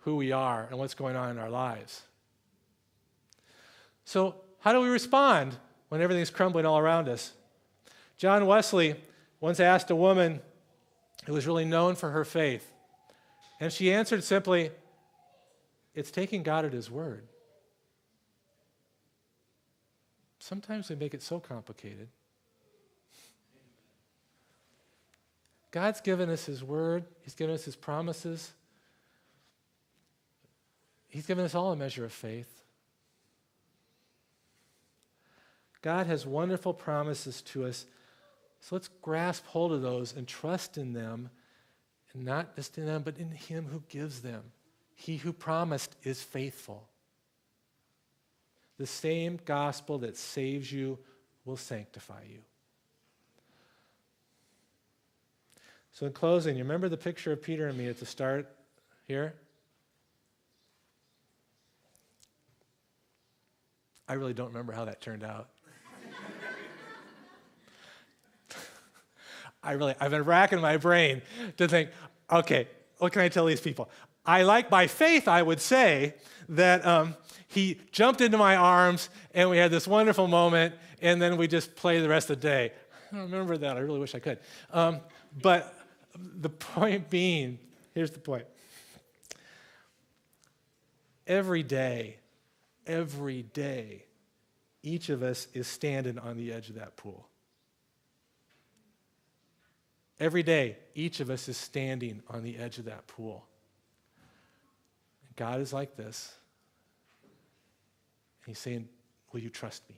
who 0.00 0.16
we 0.16 0.32
are 0.32 0.66
and 0.70 0.78
what's 0.78 0.94
going 0.94 1.16
on 1.16 1.30
in 1.30 1.38
our 1.38 1.50
lives. 1.50 2.02
So, 4.04 4.36
how 4.60 4.72
do 4.72 4.80
we 4.80 4.88
respond 4.88 5.56
when 5.88 6.00
everything's 6.00 6.30
crumbling 6.30 6.64
all 6.64 6.78
around 6.78 7.08
us? 7.08 7.32
John 8.16 8.46
Wesley 8.46 8.94
once 9.40 9.58
asked 9.60 9.90
a 9.90 9.96
woman 9.96 10.40
who 11.26 11.32
was 11.32 11.46
really 11.46 11.64
known 11.64 11.96
for 11.96 12.10
her 12.10 12.24
faith, 12.24 12.72
and 13.58 13.72
she 13.72 13.92
answered 13.92 14.22
simply, 14.22 14.70
It's 15.94 16.10
taking 16.10 16.42
God 16.42 16.64
at 16.64 16.72
His 16.72 16.90
word. 16.90 17.26
Sometimes 20.38 20.88
we 20.88 20.94
make 20.94 21.14
it 21.14 21.22
so 21.22 21.40
complicated. 21.40 22.08
God's 25.76 26.00
given 26.00 26.30
us 26.30 26.46
His 26.46 26.64
word, 26.64 27.04
He's 27.20 27.34
given 27.34 27.54
us 27.54 27.66
His 27.66 27.76
promises. 27.76 28.50
He's 31.06 31.26
given 31.26 31.44
us 31.44 31.54
all 31.54 31.70
a 31.70 31.76
measure 31.76 32.06
of 32.06 32.14
faith. 32.14 32.62
God 35.82 36.06
has 36.06 36.24
wonderful 36.24 36.72
promises 36.72 37.42
to 37.42 37.66
us. 37.66 37.84
So 38.60 38.74
let's 38.74 38.88
grasp 39.02 39.44
hold 39.48 39.70
of 39.70 39.82
those 39.82 40.16
and 40.16 40.26
trust 40.26 40.78
in 40.78 40.94
them, 40.94 41.28
and 42.14 42.24
not 42.24 42.56
just 42.56 42.78
in 42.78 42.86
them, 42.86 43.02
but 43.02 43.18
in 43.18 43.30
Him 43.30 43.66
who 43.70 43.82
gives 43.90 44.22
them. 44.22 44.44
He 44.94 45.18
who 45.18 45.30
promised 45.34 45.94
is 46.04 46.22
faithful. 46.22 46.88
The 48.78 48.86
same 48.86 49.38
gospel 49.44 49.98
that 49.98 50.16
saves 50.16 50.72
you 50.72 50.98
will 51.44 51.58
sanctify 51.58 52.22
you. 52.30 52.40
So, 55.96 56.04
in 56.04 56.12
closing, 56.12 56.58
you 56.58 56.62
remember 56.62 56.90
the 56.90 56.98
picture 56.98 57.32
of 57.32 57.40
Peter 57.40 57.68
and 57.68 57.78
me 57.78 57.88
at 57.88 57.98
the 57.98 58.04
start 58.04 58.54
here? 59.08 59.32
I 64.06 64.12
really 64.12 64.34
don't 64.34 64.48
remember 64.48 64.74
how 64.74 64.84
that 64.84 65.00
turned 65.00 65.24
out. 65.24 65.48
I 69.62 69.72
really, 69.72 69.94
I've 69.98 70.10
been 70.10 70.24
racking 70.24 70.60
my 70.60 70.76
brain 70.76 71.22
to 71.56 71.66
think, 71.66 71.88
okay, 72.30 72.68
what 72.98 73.12
can 73.12 73.22
I 73.22 73.30
tell 73.30 73.46
these 73.46 73.62
people? 73.62 73.88
I 74.26 74.42
like 74.42 74.68
by 74.68 74.88
faith, 74.88 75.26
I 75.26 75.40
would 75.40 75.62
say, 75.62 76.12
that 76.50 76.84
um, 76.84 77.16
he 77.48 77.80
jumped 77.90 78.20
into 78.20 78.36
my 78.36 78.54
arms 78.54 79.08
and 79.32 79.48
we 79.48 79.56
had 79.56 79.70
this 79.70 79.88
wonderful 79.88 80.28
moment, 80.28 80.74
and 81.00 81.22
then 81.22 81.38
we 81.38 81.48
just 81.48 81.74
played 81.74 82.02
the 82.02 82.08
rest 82.10 82.28
of 82.28 82.38
the 82.38 82.46
day. 82.46 82.72
I 83.10 83.16
don't 83.16 83.30
remember 83.30 83.56
that. 83.56 83.78
I 83.78 83.80
really 83.80 84.00
wish 84.00 84.14
I 84.14 84.18
could. 84.18 84.40
Um, 84.74 85.00
but 85.40 85.75
the 86.18 86.48
point 86.48 87.10
being, 87.10 87.58
here's 87.94 88.10
the 88.10 88.18
point. 88.18 88.46
Every 91.26 91.62
day, 91.62 92.16
every 92.86 93.42
day, 93.42 94.04
each 94.82 95.08
of 95.08 95.22
us 95.22 95.48
is 95.52 95.66
standing 95.66 96.18
on 96.18 96.36
the 96.36 96.52
edge 96.52 96.68
of 96.68 96.76
that 96.76 96.96
pool. 96.96 97.28
Every 100.18 100.42
day, 100.42 100.78
each 100.94 101.20
of 101.20 101.28
us 101.28 101.48
is 101.48 101.56
standing 101.56 102.22
on 102.28 102.42
the 102.42 102.56
edge 102.56 102.78
of 102.78 102.86
that 102.86 103.06
pool. 103.06 103.44
God 105.34 105.60
is 105.60 105.72
like 105.72 105.96
this. 105.96 106.32
And 108.44 108.54
he's 108.54 108.58
saying, 108.58 108.88
Will 109.32 109.40
you 109.40 109.50
trust 109.50 109.82
me? 109.90 109.96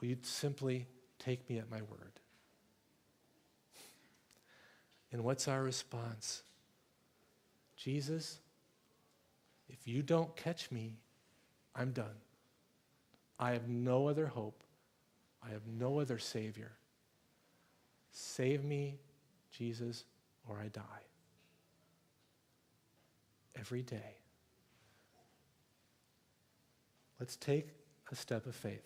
Will 0.00 0.08
you 0.08 0.16
simply 0.22 0.86
take 1.18 1.48
me 1.50 1.58
at 1.58 1.70
my 1.70 1.82
word? 1.82 2.21
And 5.12 5.22
what's 5.24 5.46
our 5.46 5.62
response? 5.62 6.42
Jesus, 7.76 8.38
if 9.68 9.86
you 9.86 10.02
don't 10.02 10.34
catch 10.36 10.70
me, 10.70 10.94
I'm 11.76 11.92
done. 11.92 12.16
I 13.38 13.52
have 13.52 13.68
no 13.68 14.08
other 14.08 14.26
hope. 14.26 14.62
I 15.46 15.50
have 15.50 15.66
no 15.66 16.00
other 16.00 16.18
Savior. 16.18 16.72
Save 18.12 18.64
me, 18.64 18.98
Jesus, 19.50 20.04
or 20.48 20.56
I 20.62 20.68
die. 20.68 20.82
Every 23.56 23.82
day. 23.82 24.16
Let's 27.20 27.36
take 27.36 27.68
a 28.10 28.14
step 28.14 28.46
of 28.46 28.54
faith. 28.54 28.82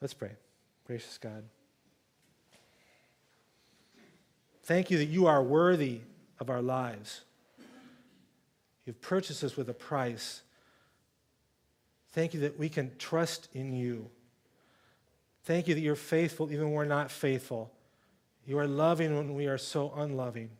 Let's 0.00 0.14
pray. 0.14 0.32
Gracious 0.86 1.18
God. 1.18 1.44
Thank 4.64 4.90
you 4.90 4.98
that 4.98 5.06
you 5.06 5.26
are 5.26 5.42
worthy 5.42 6.00
of 6.40 6.48
our 6.48 6.62
lives. 6.62 7.20
You've 8.86 9.00
purchased 9.00 9.44
us 9.44 9.56
with 9.56 9.68
a 9.68 9.74
price. 9.74 10.42
Thank 12.12 12.32
you 12.32 12.40
that 12.40 12.58
we 12.58 12.68
can 12.68 12.92
trust 12.98 13.48
in 13.52 13.74
you. 13.74 14.10
Thank 15.44 15.68
you 15.68 15.74
that 15.74 15.80
you're 15.80 15.94
faithful 15.94 16.50
even 16.50 16.66
when 16.66 16.74
we're 16.74 16.84
not 16.86 17.10
faithful. 17.10 17.72
You 18.46 18.58
are 18.58 18.66
loving 18.66 19.14
when 19.14 19.34
we 19.34 19.46
are 19.46 19.58
so 19.58 19.92
unloving. 19.96 20.50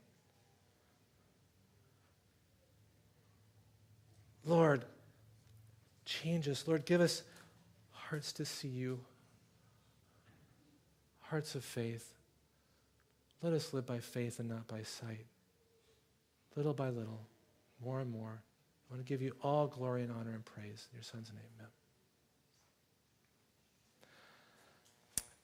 Lord, 4.44 4.84
change 6.04 6.46
us. 6.48 6.68
Lord, 6.68 6.84
give 6.84 7.00
us 7.00 7.22
hearts 7.90 8.32
to 8.34 8.44
see 8.44 8.68
you, 8.68 9.00
hearts 11.20 11.54
of 11.54 11.64
faith. 11.64 12.10
Let 13.44 13.52
us 13.52 13.74
live 13.74 13.84
by 13.84 13.98
faith 13.98 14.40
and 14.40 14.48
not 14.48 14.66
by 14.66 14.84
sight. 14.84 15.26
Little 16.56 16.72
by 16.72 16.88
little, 16.88 17.20
more 17.84 18.00
and 18.00 18.10
more. 18.10 18.40
I 18.40 18.94
want 18.94 19.04
to 19.04 19.08
give 19.08 19.20
you 19.20 19.36
all 19.42 19.66
glory 19.66 20.02
and 20.02 20.10
honor 20.10 20.30
and 20.30 20.42
praise. 20.42 20.88
In 20.90 20.96
your 20.96 21.02
son's 21.02 21.30
name, 21.30 21.42
amen. 21.58 21.68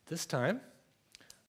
This 0.07 0.25
time, 0.25 0.63